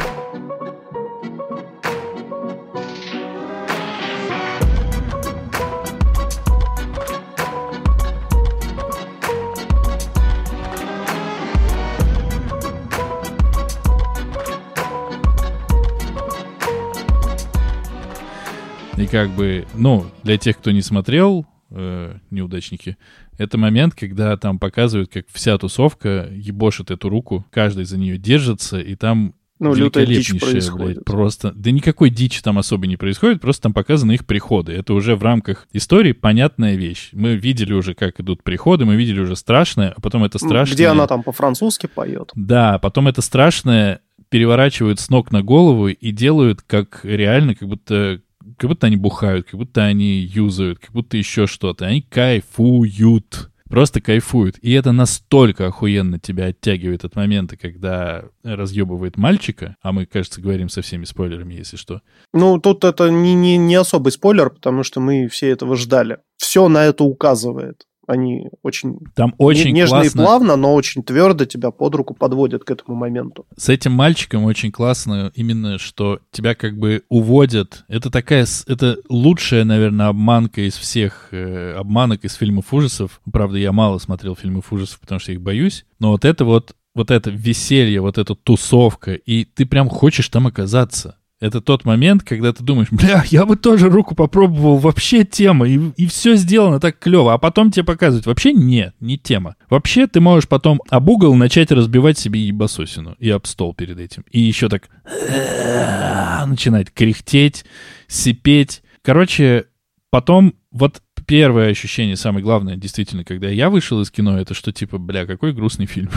[19.05, 22.97] И как бы, ну, для тех, кто не смотрел, э, неудачники,
[23.37, 28.81] это момент, когда там показывают, как вся тусовка ебошит эту руку, каждый за нее держится,
[28.81, 30.95] и там ну, лютая дичь происходит.
[30.95, 34.73] Блядь, просто, да никакой дичи там особо не происходит, просто там показаны их приходы.
[34.73, 37.11] Это уже в рамках истории понятная вещь.
[37.13, 40.77] Мы видели уже, как идут приходы, мы видели уже страшное, а потом это страшное...
[40.77, 42.31] Где она там по-французски поет.
[42.35, 44.01] Да, потом это страшное
[44.31, 48.23] переворачивают с ног на голову и делают как реально, как будто
[48.59, 51.87] как будто они бухают, как будто они юзают, как будто еще что-то.
[51.87, 53.51] Они кайфуют.
[53.69, 54.57] Просто кайфуют.
[54.61, 60.69] И это настолько охуенно тебя оттягивает от момента, когда разъебывает мальчика, а мы, кажется, говорим
[60.69, 62.01] со всеми спойлерами, если что.
[62.33, 66.19] Ну, тут это не, не, не особый спойлер, потому что мы все этого ждали.
[66.37, 67.87] Все на это указывает.
[68.07, 70.21] Они очень, Там очень нежно классно...
[70.21, 73.47] и плавно, но очень твердо тебя под руку подводят к этому моменту.
[73.57, 77.85] С этим мальчиком очень классно именно, что тебя как бы уводят.
[77.89, 83.21] Это такая, это лучшая, наверное, обманка из всех э, обманок из фильмов ужасов.
[83.33, 85.85] Правда, я мало смотрел фильмов ужасов, потому что их боюсь.
[85.99, 90.47] Но вот это вот вот это веселье, вот эта тусовка, и ты прям хочешь там
[90.47, 91.17] оказаться.
[91.45, 95.79] Это тот момент, когда ты думаешь, бля, я бы тоже руку попробовал, вообще тема, и,
[95.95, 97.35] и все сделано так клево.
[97.35, 99.57] А потом тебе показывают, вообще нет, не тема.
[99.69, 104.25] Вообще ты можешь потом об угол начать разбивать себе ебасосину и об стол перед этим.
[104.31, 104.89] И еще так
[106.47, 107.67] начинает кряхтеть,
[108.09, 108.83] сипеть.
[109.03, 109.67] Короче,
[110.09, 114.97] потом вот первое ощущение, самое главное, действительно, когда я вышел из кино, это что типа,
[114.97, 116.09] бля, какой грустный фильм.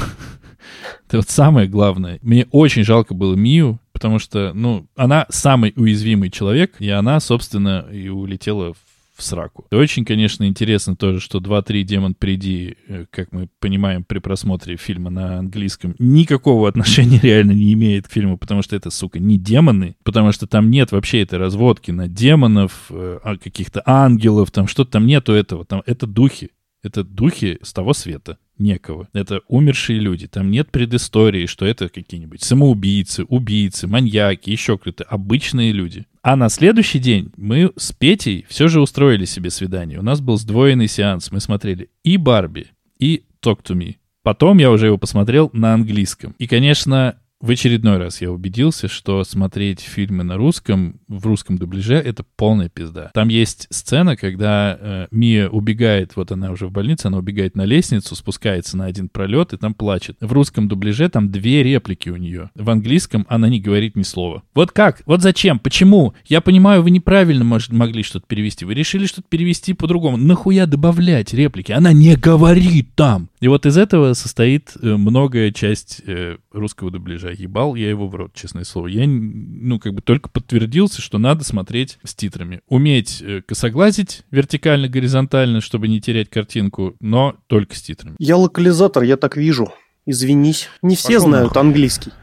[1.07, 2.19] это вот самое главное.
[2.21, 7.83] Мне очень жалко было Мию, потому что, ну, она самый уязвимый человек, и она, собственно,
[7.91, 8.77] и улетела в
[9.17, 9.65] в сраку.
[9.71, 14.77] И очень, конечно, интересно тоже, что 2-3 «Демон, приди», э, как мы понимаем при просмотре
[14.77, 19.39] фильма на английском, никакого отношения реально не имеет к фильму, потому что это, сука, не
[19.39, 24.67] демоны, потому что там нет вообще этой разводки на демонов, э, а каких-то ангелов, там
[24.67, 26.51] что-то там нету этого, там это духи.
[26.83, 29.07] Это духи с того света некого.
[29.13, 30.27] Это умершие люди.
[30.27, 35.03] Там нет предыстории, что это какие-нибудь самоубийцы, убийцы, маньяки, еще кто-то.
[35.03, 36.05] Обычные люди.
[36.21, 39.99] А на следующий день мы с Петей все же устроили себе свидание.
[39.99, 41.31] У нас был сдвоенный сеанс.
[41.31, 42.67] Мы смотрели и Барби,
[42.99, 43.95] и Talk to Me.
[44.23, 46.35] Потом я уже его посмотрел на английском.
[46.37, 51.95] И, конечно, в очередной раз я убедился, что смотреть фильмы на русском, в русском дубляже,
[51.95, 53.11] это полная пизда.
[53.13, 57.65] Там есть сцена, когда э, Мия убегает, вот она уже в больнице, она убегает на
[57.65, 60.17] лестницу, спускается на один пролет и там плачет.
[60.19, 62.49] В русском дубляже там две реплики у нее.
[62.55, 64.41] В английском она не говорит ни слова.
[64.55, 65.03] Вот как?
[65.05, 65.59] Вот зачем?
[65.59, 66.15] Почему?
[66.25, 68.65] Я понимаю, вы неправильно может, могли что-то перевести.
[68.65, 70.17] Вы решили что-то перевести по-другому.
[70.17, 71.71] Нахуя добавлять реплики?
[71.71, 73.29] Она не говорит там.
[73.39, 77.29] И вот из этого состоит э, многое часть э, русского дубляжа.
[77.29, 78.87] Ебал я его в рот, честное слово.
[78.87, 82.61] Я, ну, как бы только подтвердился, что надо смотреть с титрами.
[82.67, 88.15] Уметь э, косоглазить вертикально, горизонтально, чтобы не терять картинку, но только с титрами.
[88.17, 89.71] Я локализатор, я так вижу.
[90.07, 90.69] Извинись.
[90.81, 91.61] Не все Пошел знают нахуй.
[91.61, 92.11] английский.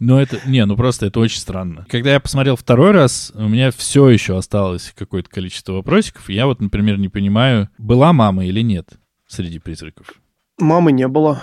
[0.00, 1.86] Ну, это, не, ну просто это очень странно.
[1.88, 6.28] Когда я посмотрел второй раз, у меня все еще осталось какое-то количество вопросиков.
[6.28, 8.98] Я вот, например, не понимаю, была мама или нет
[9.34, 10.14] среди призраков?
[10.58, 11.42] Мамы не было.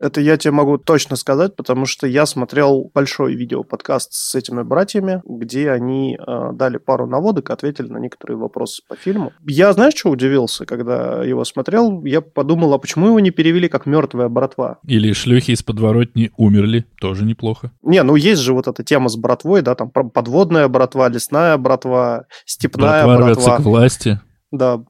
[0.00, 5.20] Это я тебе могу точно сказать, потому что я смотрел большой видео-подкаст с этими братьями,
[5.26, 9.32] где они э, дали пару наводок, ответили на некоторые вопросы по фильму.
[9.46, 12.02] Я, знаешь, что удивился, когда его смотрел?
[12.06, 14.78] Я подумал, а почему его не перевели как «Мертвая братва»?
[14.86, 16.86] Или «Шлюхи из подворотни умерли».
[16.98, 17.70] Тоже неплохо.
[17.82, 22.24] Не, ну есть же вот эта тема с братвой, да, там подводная братва, лесная братва,
[22.46, 23.26] степная братва.
[23.26, 24.20] Братва к власти.
[24.50, 24.82] Да,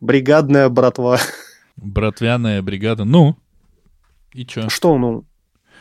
[0.00, 1.18] бригадная братва.
[1.76, 3.04] Братвяная бригада.
[3.04, 3.36] Ну,
[4.32, 4.68] и чё?
[4.68, 5.24] Что, ну?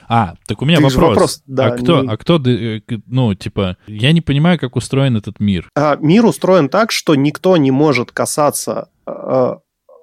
[0.07, 0.95] А, так у меня вопрос.
[0.95, 2.09] вопрос да, а кто, не...
[2.09, 5.69] а кто, э, ну, типа, я не понимаю, как устроен этот мир.
[5.75, 9.55] А, мир устроен так, что никто не может касаться э,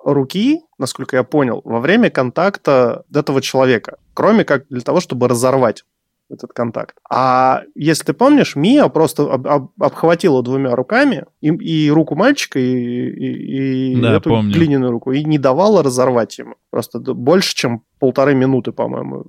[0.05, 5.85] руки, насколько я понял, во время контакта этого человека, кроме как для того, чтобы разорвать
[6.31, 6.97] этот контакт.
[7.11, 12.59] А если ты помнишь, Мия просто об, об, обхватила двумя руками и, и руку мальчика,
[12.59, 14.53] и, и, и да, эту помню.
[14.53, 16.55] глиняную руку, и не давала разорвать ему.
[16.71, 19.27] Просто больше, чем полторы минуты, по-моему,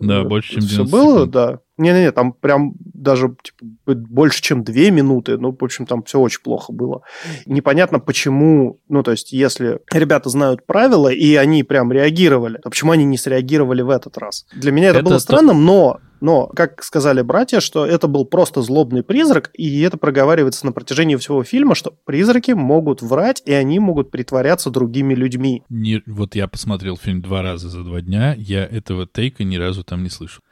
[0.00, 1.30] Да, больше, чем Все было, секунд.
[1.32, 1.60] да.
[1.78, 5.36] Не-не-не, там прям даже типа, больше, чем две минуты.
[5.36, 7.02] Ну, в общем, там все очень плохо было.
[7.44, 12.92] Непонятно, почему, ну, то есть, если ребята знают правила, и они прям реагировали, то почему
[12.92, 14.46] они не среагировали в этот раз?
[14.54, 18.62] Для меня это, это было странным, но но, как сказали братья, что это был просто
[18.62, 23.78] злобный призрак, и это проговаривается на протяжении всего фильма, что призраки могут врать, и они
[23.78, 25.62] могут притворяться другими людьми.
[25.68, 29.84] Не, вот я посмотрел фильм два раза за два дня, я этого тейка ни разу
[29.84, 30.42] там не слышал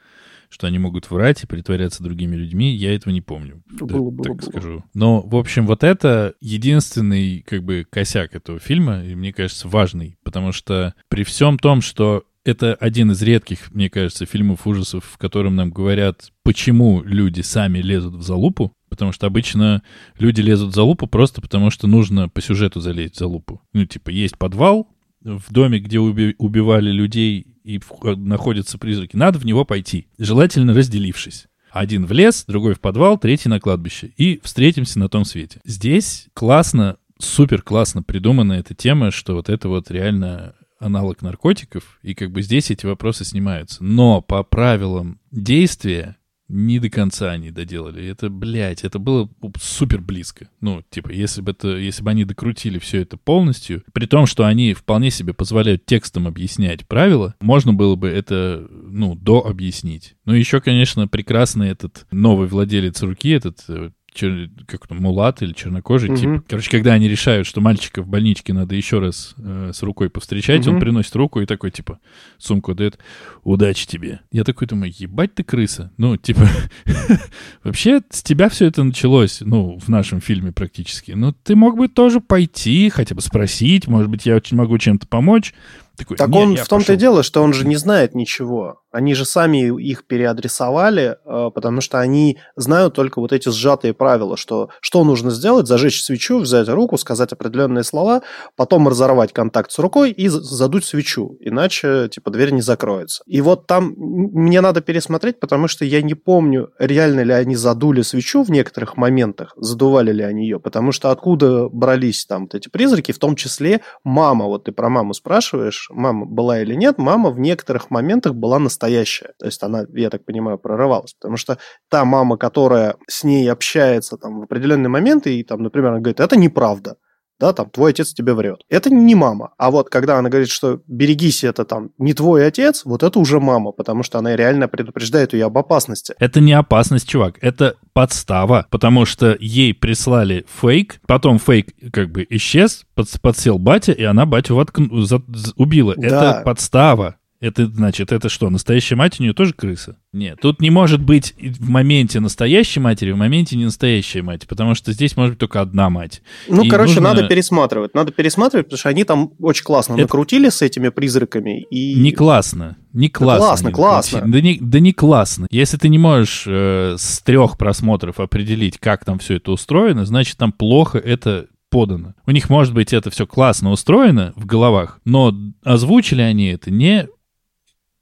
[0.55, 3.61] что они могут врать и притворяться другими людьми, я этого не помню.
[3.77, 4.49] Было, было, так было.
[4.49, 4.83] скажу.
[4.93, 10.17] Но, в общем, вот это единственный, как бы, косяк этого фильма, и мне кажется, важный,
[10.23, 15.17] потому что при всем том, что это один из редких, мне кажется, фильмов ужасов, в
[15.17, 19.83] котором нам говорят, почему люди сами лезут в залупу, потому что обычно
[20.19, 23.61] люди лезут в залупу просто потому, что нужно по сюжету залезть в залупу.
[23.73, 24.87] Ну, типа, есть подвал
[25.21, 27.81] в доме, где уби- убивали людей и
[28.15, 31.47] находятся призраки, надо в него пойти, желательно разделившись.
[31.71, 34.13] Один в лес, другой в подвал, третий на кладбище.
[34.15, 35.59] И встретимся на том свете.
[35.65, 42.13] Здесь классно, супер классно придумана эта тема, что вот это вот реально аналог наркотиков, и
[42.13, 43.83] как бы здесь эти вопросы снимаются.
[43.83, 46.17] Но по правилам действия
[46.47, 48.05] не до конца они доделали.
[48.07, 49.29] Это, блядь, это было
[49.59, 50.49] супер близко.
[50.61, 54.45] Ну, типа, если бы это, если бы они докрутили все это полностью, при том, что
[54.45, 60.15] они вполне себе позволяют текстом объяснять правила, можно было бы это, ну, до объяснить.
[60.25, 64.49] Ну, еще, конечно, прекрасный этот новый владелец руки, этот э, чер...
[64.65, 66.17] как там, мулат или чернокожий угу.
[66.17, 66.29] тип.
[66.47, 70.65] Короче, когда они решают, что мальчика в больничке надо еще раз э, с рукой повстречать,
[70.65, 70.75] угу.
[70.75, 71.99] он приносит руку и такой, типа,
[72.37, 72.97] сумку дает,
[73.43, 74.21] удачи тебе.
[74.31, 75.91] Я такой думаю, ебать ты крыса.
[75.97, 76.47] Ну, типа,
[77.63, 81.11] вообще с тебя все это началось, ну, в нашем фильме практически.
[81.11, 85.07] Ну, ты мог бы тоже пойти, хотя бы спросить, может быть, я очень могу чем-то
[85.07, 85.53] помочь.
[85.97, 88.81] Такой, так он в том-то и дело, что он же не знает ничего.
[88.91, 94.37] Они же сами их переадресовали, э, потому что они знают только вот эти сжатые правила,
[94.37, 98.21] что что нужно сделать, зажечь свечу, взять руку, сказать определенные слова,
[98.55, 103.23] потом разорвать контакт с рукой и задуть свечу, иначе типа дверь не закроется.
[103.25, 108.01] И вот там мне надо пересмотреть, потому что я не помню, реально ли они задули
[108.01, 112.69] свечу в некоторых моментах, задували ли они ее, потому что откуда брались там вот эти
[112.69, 117.29] призраки, в том числе мама, вот ты про маму спрашиваешь, мама была или нет, мама
[117.31, 119.33] в некоторых моментах была настоящая.
[119.39, 121.13] То есть она, я так понимаю, прорывалась.
[121.13, 121.57] Потому что
[121.89, 126.19] та мама, которая с ней общается там, в определенные моменты, и там, например, она говорит,
[126.19, 126.97] это неправда
[127.39, 128.61] да, там, твой отец тебе врет.
[128.69, 129.51] Это не мама.
[129.57, 133.39] А вот когда она говорит, что берегись, это там не твой отец, вот это уже
[133.39, 136.15] мама, потому что она реально предупреждает ее об опасности.
[136.19, 142.25] Это не опасность, чувак, это подстава, потому что ей прислали фейк, потом фейк как бы
[142.29, 145.21] исчез, под, подсел батя, и она батю воткну, за,
[145.55, 145.93] убила.
[145.97, 146.07] Да.
[146.07, 147.15] Это подстава.
[147.41, 149.97] Это значит, это что, настоящая мать у нее тоже крыса?
[150.13, 154.73] Нет, тут не может быть в моменте настоящей матери, в моменте не настоящая мать, потому
[154.73, 156.21] что здесь может быть только одна мать.
[156.47, 157.13] Ну, и короче, нужно...
[157.13, 157.93] надо пересматривать.
[157.93, 160.03] Надо пересматривать, потому что они там очень классно это...
[160.03, 161.63] накрутили с этими призраками.
[161.63, 161.95] И...
[161.95, 162.77] Не классно.
[162.93, 163.39] Не классно.
[163.67, 164.31] Да классно, классно.
[164.31, 165.47] Да не, да не классно.
[165.51, 170.37] Если ты не можешь э, с трех просмотров определить, как там все это устроено, значит,
[170.37, 172.13] там плохо это подано.
[172.25, 177.09] У них, может быть, это все классно устроено в головах, но озвучили они это не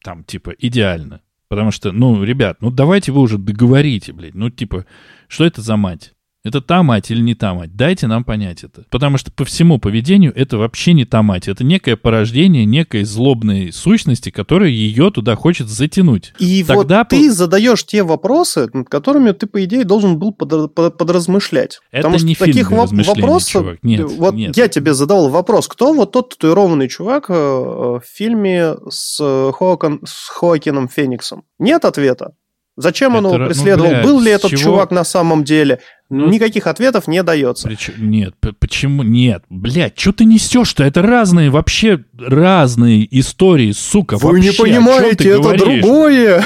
[0.03, 1.21] там, типа, идеально.
[1.47, 4.33] Потому что, ну, ребят, ну давайте вы уже договорите, блядь.
[4.35, 4.85] Ну, типа,
[5.27, 6.12] что это за мать?
[6.45, 7.73] Это та мать или не та мать?
[7.73, 8.83] Дайте нам понять это.
[8.89, 11.47] Потому что по всему поведению это вообще не та мать.
[11.47, 16.33] Это некое порождение некой злобной сущности, которая ее туда хочет затянуть.
[16.39, 17.15] И Тогда вот по...
[17.15, 21.79] ты задаешь те вопросы, над которыми ты, по идее, должен был под, под, подразмышлять.
[21.91, 23.51] Это Потому не что фильм таких вопросов...
[23.63, 23.77] Чувак.
[23.81, 24.57] Нет, вот нет.
[24.57, 30.27] я тебе задал вопрос, кто вот тот татуированный чувак э, в фильме с, Хоакин, с
[30.27, 31.43] Хоакином Фениксом?
[31.57, 32.33] Нет ответа.
[32.75, 33.91] Зачем он его ну, преследовал?
[33.91, 34.61] Ну, бля, Был ли этот чего?
[34.61, 35.79] чувак на самом деле?
[36.13, 37.67] Ну, Никаких ответов не дается.
[37.67, 39.01] Причем, нет, почему?
[39.01, 40.83] Нет, блядь, что ты несешь-то?
[40.83, 44.17] Это разные, вообще разные истории, сука.
[44.17, 45.81] Вы вообще, не понимаете, это говоришь?
[45.81, 46.45] другое.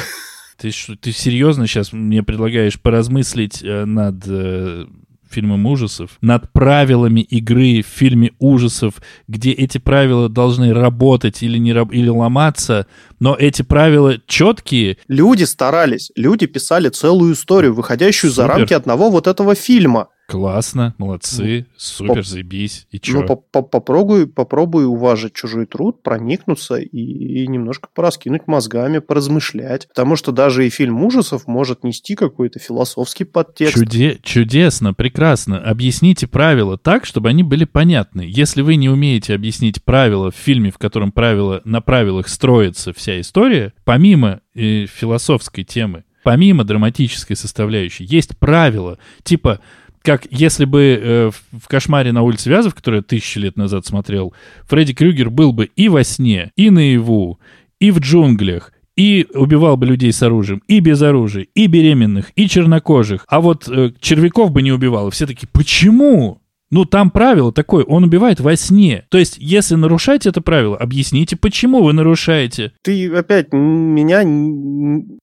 [0.57, 4.86] Ты, ты серьезно сейчас мне предлагаешь поразмыслить э, над э,
[5.30, 8.96] фильмом ужасов, над правилами игры в фильме ужасов,
[9.28, 12.88] где эти правила должны работать или, не, или ломаться,
[13.20, 14.98] но эти правила четкие.
[15.08, 18.44] Люди старались, люди писали целую историю, выходящую Супер.
[18.44, 20.08] за рамки одного вот этого фильма.
[20.28, 22.86] Классно, молодцы, супер, заебись.
[22.92, 23.22] И чё?
[23.22, 29.88] Ну, по- по- попробуй, попробуй уважить чужой труд, проникнуться и, и немножко пораскинуть мозгами, поразмышлять.
[29.88, 33.78] Потому что даже и фильм ужасов может нести какой-то философский подтекст.
[33.78, 35.60] Чуде- чудесно, прекрасно.
[35.60, 38.26] Объясните правила так, чтобы они были понятны.
[38.28, 43.18] Если вы не умеете объяснить правила в фильме, в котором правила, на правилах строится вся
[43.22, 49.62] история, помимо э, философской темы, помимо драматической составляющей, есть правила, типа
[50.08, 54.34] как если бы э, в «Кошмаре на улице Вязов», который я тысячи лет назад смотрел,
[54.70, 57.41] Фредди Крюгер был бы и во сне, и наяву,
[57.82, 62.47] и в джунглях, и убивал бы людей с оружием, и без оружия, и беременных, и
[62.47, 63.26] чернокожих.
[63.28, 65.10] А вот э, червяков бы не убивал.
[65.10, 66.41] И все такие, почему?
[66.70, 69.05] Ну, там правило такое, он убивает во сне.
[69.09, 72.74] То есть, если нарушаете это правило, объясните, почему вы нарушаете.
[72.84, 74.24] Ты опять меня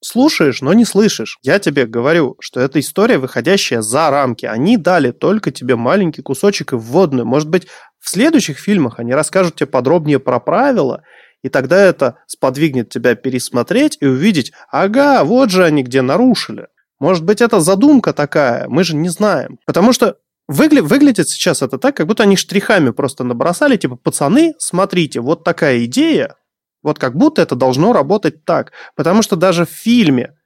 [0.03, 1.39] слушаешь, но не слышишь.
[1.43, 4.47] Я тебе говорю, что это история, выходящая за рамки.
[4.47, 7.27] Они дали только тебе маленький кусочек и вводную.
[7.27, 7.67] Может быть,
[8.01, 11.03] в следующих фильмах они расскажут тебе подробнее про правила,
[11.43, 16.69] и тогда это сподвигнет тебя пересмотреть и увидеть, ага, вот же они где нарушили.
[17.01, 19.59] Может быть, это задумка такая, мы же не знаем.
[19.67, 20.17] Потому что
[20.51, 25.43] Выгля- выглядит сейчас это так, как будто они штрихами просто набросали, типа, пацаны, смотрите, вот
[25.43, 26.37] такая идея,
[26.83, 28.73] вот как будто это должно работать так.
[28.95, 30.37] Потому что даже в фильме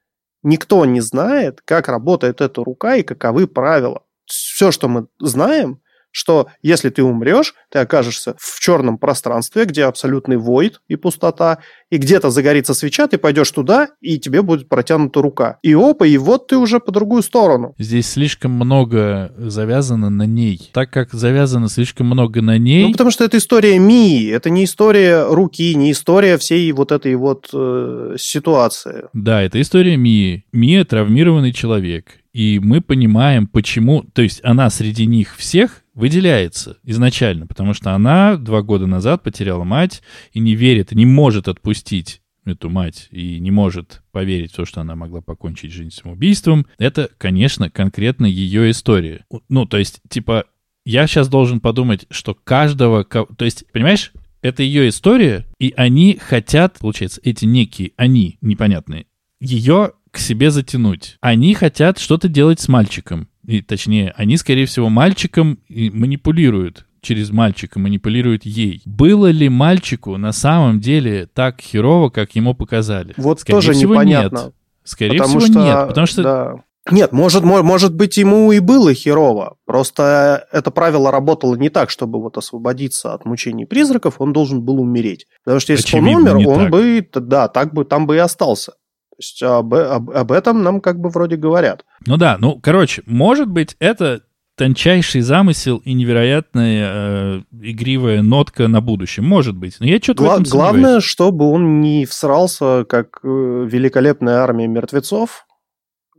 [0.41, 4.03] никто не знает, как работает эта рука и каковы правила.
[4.25, 5.81] Все, что мы знаем,
[6.11, 11.97] что если ты умрешь, ты окажешься в черном пространстве, где абсолютный войд и пустота, и
[11.97, 15.59] где-то загорится свеча, ты пойдешь туда, и тебе будет протянута рука.
[15.61, 17.75] И опа, и вот ты уже по другую сторону.
[17.77, 20.69] Здесь слишком много завязано на ней.
[20.73, 22.85] Так как завязано слишком много на ней...
[22.85, 27.15] Ну, потому что это история Мии, это не история руки, не история всей вот этой
[27.15, 29.05] вот э, ситуации.
[29.13, 30.45] Да, это история Мии.
[30.51, 32.19] Мия травмированный человек.
[32.33, 34.03] И мы понимаем, почему...
[34.13, 39.65] То есть она среди них всех выделяется изначально, потому что она два года назад потеряла
[39.65, 44.65] мать и не верит, не может отпустить эту мать и не может поверить в то,
[44.65, 49.25] что она могла покончить жизнь самоубийством, это, конечно, конкретно ее история.
[49.49, 50.45] Ну, то есть, типа,
[50.85, 53.03] я сейчас должен подумать, что каждого...
[53.03, 59.05] То есть, понимаешь, это ее история, и они хотят, получается, эти некие, они непонятные,
[59.41, 61.17] ее к себе затянуть.
[61.19, 63.27] Они хотят что-то делать с мальчиком.
[63.49, 68.83] И точнее, они, скорее всего, мальчиком манипулируют через мальчика манипулирует ей.
[68.85, 73.15] Было ли мальчику на самом деле так херово, как ему показали?
[73.17, 74.37] Вот Скорее тоже всего, непонятно.
[74.37, 74.53] Нет.
[74.83, 76.23] Скорее потому всего, что, нет, потому что...
[76.23, 76.53] Да.
[76.91, 79.55] Нет, может, может быть, ему и было херово.
[79.65, 84.79] Просто это правило работало не так, чтобы вот освободиться от мучений призраков, он должен был
[84.79, 85.25] умереть.
[85.43, 86.71] Потому что если Очевидно, бы он умер, он так.
[86.71, 88.73] бы, да, так бы, там бы и остался
[89.19, 91.85] есть об, об, об этом нам как бы вроде говорят.
[92.05, 94.21] Ну да, ну, короче, может быть, это
[94.55, 99.23] тончайший замысел и невероятная э, игривая нотка на будущее.
[99.23, 99.77] Может быть.
[99.79, 104.67] Но я что-то Гла- в этом Главное, чтобы он не всрался, как э, великолепная армия
[104.67, 105.45] мертвецов,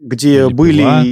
[0.00, 0.78] где или были...
[0.78, 1.04] Пила.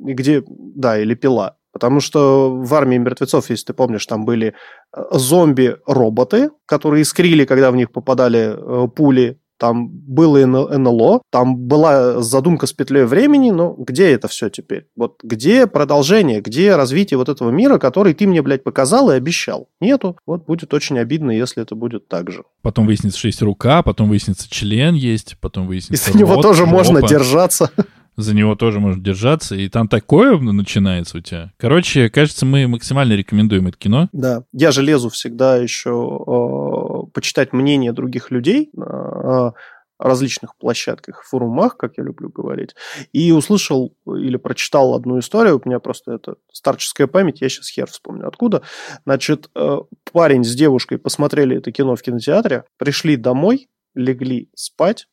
[0.00, 1.56] Где, да, или пила.
[1.72, 4.54] Потому что в армии мертвецов, если ты помнишь, там были
[4.94, 12.22] э, зомби-роботы, которые искрили, когда в них попадали э, пули там было НЛО, там была
[12.22, 14.86] задумка с петлей времени, но где это все теперь?
[14.96, 19.68] Вот где продолжение, где развитие вот этого мира, который ты мне, блядь, показал и обещал?
[19.80, 20.16] Нету.
[20.26, 22.44] Вот будет очень обидно, если это будет так же.
[22.62, 26.64] Потом выяснится, что есть рука, потом выяснится член есть, потом выяснится И за него тоже
[26.66, 27.70] можно держаться
[28.18, 31.52] за него тоже можно держаться, и там такое начинается у тебя.
[31.56, 34.08] Короче, кажется, мы максимально рекомендуем это кино.
[34.12, 39.54] Да, я же лезу всегда еще э, почитать мнение других людей на
[40.00, 42.74] различных площадках, форумах, как я люблю говорить,
[43.12, 47.86] и услышал или прочитал одну историю, у меня просто это старческая память, я сейчас хер
[47.86, 48.62] вспомню откуда.
[49.04, 49.78] Значит, э,
[50.12, 55.06] парень с девушкой посмотрели это кино в кинотеатре, пришли домой, легли спать.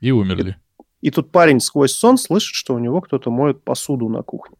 [0.00, 0.56] И умерли.
[1.00, 4.56] И тут парень сквозь сон слышит, что у него кто-то моет посуду на кухне.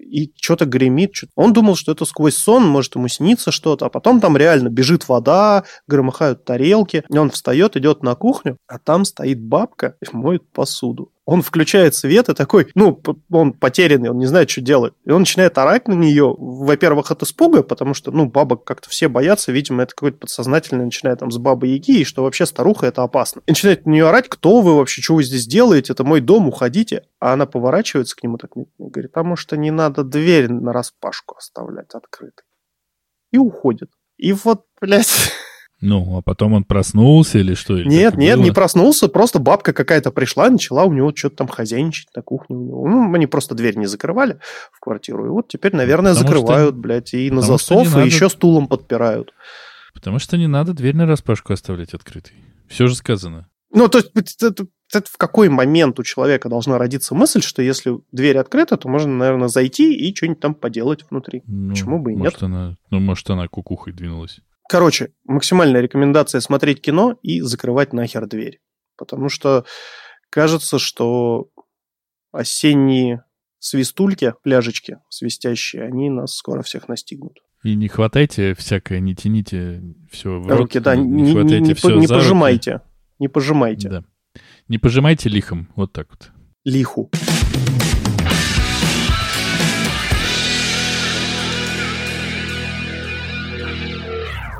[0.00, 1.14] И что-то гремит.
[1.14, 3.86] Что Он думал, что это сквозь сон, может ему снится что-то.
[3.86, 7.04] А потом там реально бежит вода, громыхают тарелки.
[7.08, 11.94] И он встает, идет на кухню, а там стоит бабка и моет посуду он включает
[11.96, 14.94] свет и такой, ну, он потерянный, он не знает, что делать.
[15.04, 19.08] И он начинает орать на нее, во-первых, от испуга, потому что, ну, бабок как-то все
[19.08, 23.02] боятся, видимо, это какой-то подсознательный, начинает там с бабы Яги, и что вообще старуха это
[23.02, 23.42] опасно.
[23.46, 26.46] И начинает на нее орать, кто вы вообще, что вы здесь делаете, это мой дом,
[26.46, 27.02] уходите.
[27.18, 31.36] А она поворачивается к нему так и говорит, потому что не надо дверь на распашку
[31.36, 32.44] оставлять открытой.
[33.32, 33.90] И уходит.
[34.16, 35.32] И вот, блядь,
[35.82, 37.76] Ну, а потом он проснулся или что?
[37.76, 38.44] Или Нет, нет, было?
[38.44, 42.60] не проснулся, просто бабка какая-то пришла, начала у него что-то там хозяйничать на кухне у
[42.64, 42.88] него.
[42.88, 44.38] Ну, они просто дверь не закрывали
[44.72, 45.26] в квартиру.
[45.26, 48.30] И вот теперь, наверное, Потому что- закрывают, блядь, и на что засов, и надо- еще
[48.30, 49.32] стулом подпирают.
[49.92, 52.32] Потому что не надо дверь на распашку оставлять открытой.
[52.68, 53.48] Все же сказано.
[53.72, 57.60] Ну, то есть, это, это- это в какой момент у человека должна родиться мысль, что
[57.60, 61.42] если дверь открыта, то можно, наверное, зайти и что-нибудь там поделать внутри.
[61.46, 64.40] Ну, Почему бы и может, Она, ну, может, она кукухой двинулась.
[64.68, 68.60] Короче, максимальная рекомендация смотреть кино и закрывать нахер дверь.
[68.96, 69.64] Потому что
[70.30, 71.48] кажется, что
[72.32, 73.24] осенние
[73.58, 77.38] свистульки, пляжечки свистящие, они нас скоро всех настигнут.
[77.62, 80.58] И не хватайте всякое, не тяните все в рот.
[80.58, 82.22] руки, да, не, не, не- хватайте не все по- не за руки.
[82.24, 82.80] пожимайте.
[83.18, 84.04] Не пожимайте Да.
[84.68, 85.68] Не пожимайте лихом.
[85.74, 86.30] Вот так вот.
[86.64, 87.10] лиху.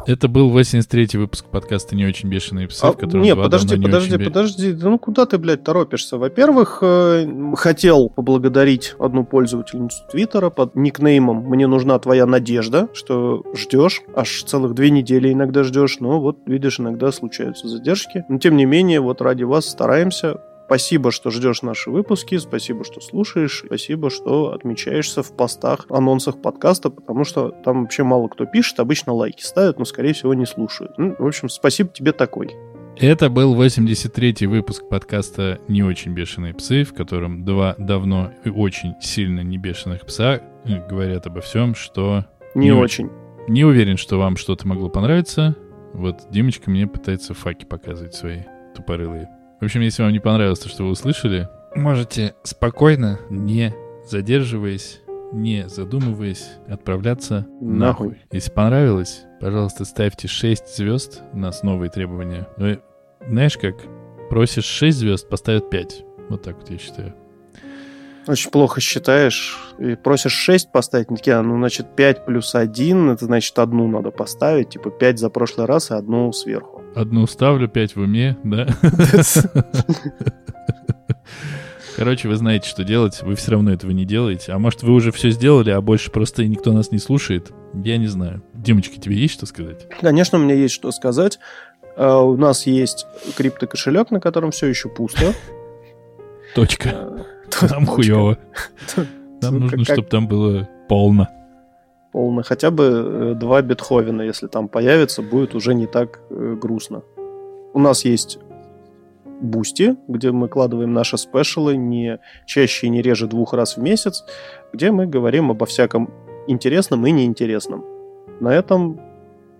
[0.06, 3.76] Это был 83-й выпуск подкаста «Не очень бешеные псы», А, в котором не, два подожди,
[3.76, 4.72] не подожди, очень подожди.
[4.72, 6.16] Да ну куда ты, блядь, торопишься?
[6.16, 7.26] Во-первых, э,
[7.56, 14.74] хотел поблагодарить одну пользовательницу Твиттера под никнеймом «Мне нужна твоя надежда», что ждешь, аж целых
[14.74, 18.24] две недели иногда ждешь, но вот, видишь, иногда случаются задержки.
[18.28, 20.36] Но тем не менее, вот ради вас стараемся.
[20.66, 26.90] Спасибо, что ждешь наши выпуски, спасибо, что слушаешь, спасибо, что отмечаешься в постах, анонсах подкаста,
[26.90, 30.98] потому что там вообще мало кто пишет, обычно лайки ставят, но, скорее всего, не слушают.
[30.98, 32.50] Ну, в общем, спасибо тебе такой.
[32.98, 38.94] Это был 83-й выпуск подкаста «Не очень бешеные псы», в котором два давно и очень
[39.00, 42.24] сильно не бешеных пса э, говорят обо всем, что...
[42.56, 43.10] Не, Не очень.
[43.46, 45.54] Не уверен, что вам что-то могло понравиться.
[45.92, 48.40] Вот Димочка мне пытается факи показывать свои
[48.74, 49.28] тупорылые.
[49.60, 53.74] В общем, если вам не понравилось то, что вы услышали, можете спокойно, не
[54.06, 55.00] задерживаясь,
[55.32, 58.08] не задумываясь, отправляться Нахуй.
[58.08, 58.18] нахуй.
[58.32, 61.22] Если понравилось, пожалуйста, ставьте 6 звезд.
[61.32, 62.46] У нас новые требования.
[62.58, 62.78] Ну, и
[63.26, 63.74] знаешь как?
[64.30, 66.04] Просишь 6 звезд, поставят 5.
[66.28, 67.14] Вот так вот я считаю.
[68.26, 69.56] Очень плохо считаешь.
[69.78, 73.86] И просишь 6 поставить, они такие, а, ну, значит, 5 плюс 1, это значит, одну
[73.88, 76.82] надо поставить, типа 5 за прошлый раз и одну сверху.
[76.94, 78.66] Одну ставлю, 5 в уме, да?
[81.96, 83.22] Короче, вы знаете, что делать.
[83.22, 84.52] Вы все равно этого не делаете.
[84.52, 87.52] А может, вы уже все сделали, а больше просто никто нас не слушает?
[87.72, 88.42] Я не знаю.
[88.52, 89.86] Димочка, тебе есть что сказать?
[90.00, 91.38] Конечно, у меня есть что сказать.
[91.96, 93.06] А, У нас есть
[93.36, 95.32] криптокошелек, на котором все еще пусто.
[96.54, 97.24] Точка.
[97.70, 98.38] Нам хуево.
[99.42, 101.28] Нам нужно, чтобы там было полно.
[102.12, 102.42] Полно.
[102.42, 107.02] Хотя бы э, два Бетховена, если там появится, будет уже не так э, грустно.
[107.74, 108.38] У нас есть
[109.40, 114.24] Бусти, где мы кладываем наши спешалы не чаще и не реже двух раз в месяц,
[114.72, 116.10] где мы говорим обо всяком
[116.46, 117.84] интересном и неинтересном.
[118.40, 118.98] На этом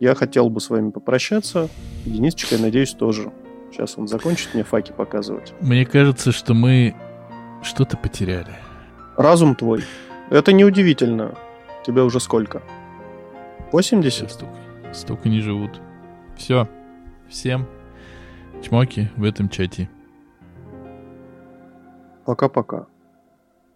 [0.01, 1.69] я хотел бы с вами попрощаться.
[2.07, 3.33] Денисочка, я надеюсь, тоже.
[3.71, 5.53] Сейчас он закончит мне факи показывать.
[5.61, 6.95] Мне кажется, что мы
[7.67, 8.55] что-то потеряли.
[9.17, 9.85] Разум твой.
[10.31, 11.35] Это неудивительно.
[11.85, 12.63] Тебе уже сколько?
[13.73, 14.13] 80?
[14.13, 14.57] Сейчас столько,
[14.93, 15.81] столько не живут.
[16.37, 16.69] Все.
[17.29, 17.67] Всем
[18.63, 19.89] чмоки в этом чате.
[22.25, 22.87] Пока-пока.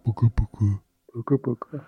[0.03, 0.81] Пока-пока.
[1.13, 1.83] Пока-пока.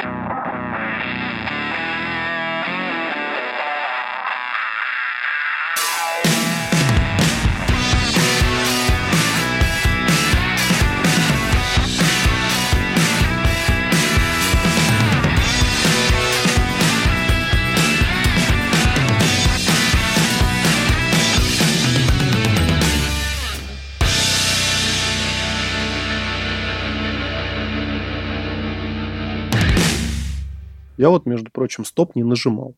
[30.97, 32.75] Я вот, между прочим, стоп не нажимал.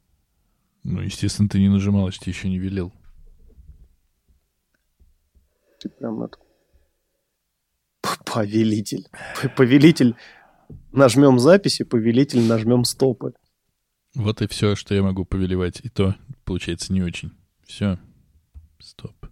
[0.83, 2.93] Ну, естественно, ты не нажимал, ж тебе еще не велел.
[5.79, 6.37] Ты прям это...
[8.25, 9.07] Повелитель.
[9.55, 10.15] Повелитель.
[10.91, 13.33] Нажмем записи, повелитель нажмем стопы.
[14.13, 15.81] Вот и все, что я могу повелевать.
[15.83, 17.31] И то, получается, не очень.
[17.65, 17.99] Все.
[18.79, 19.24] Стоп.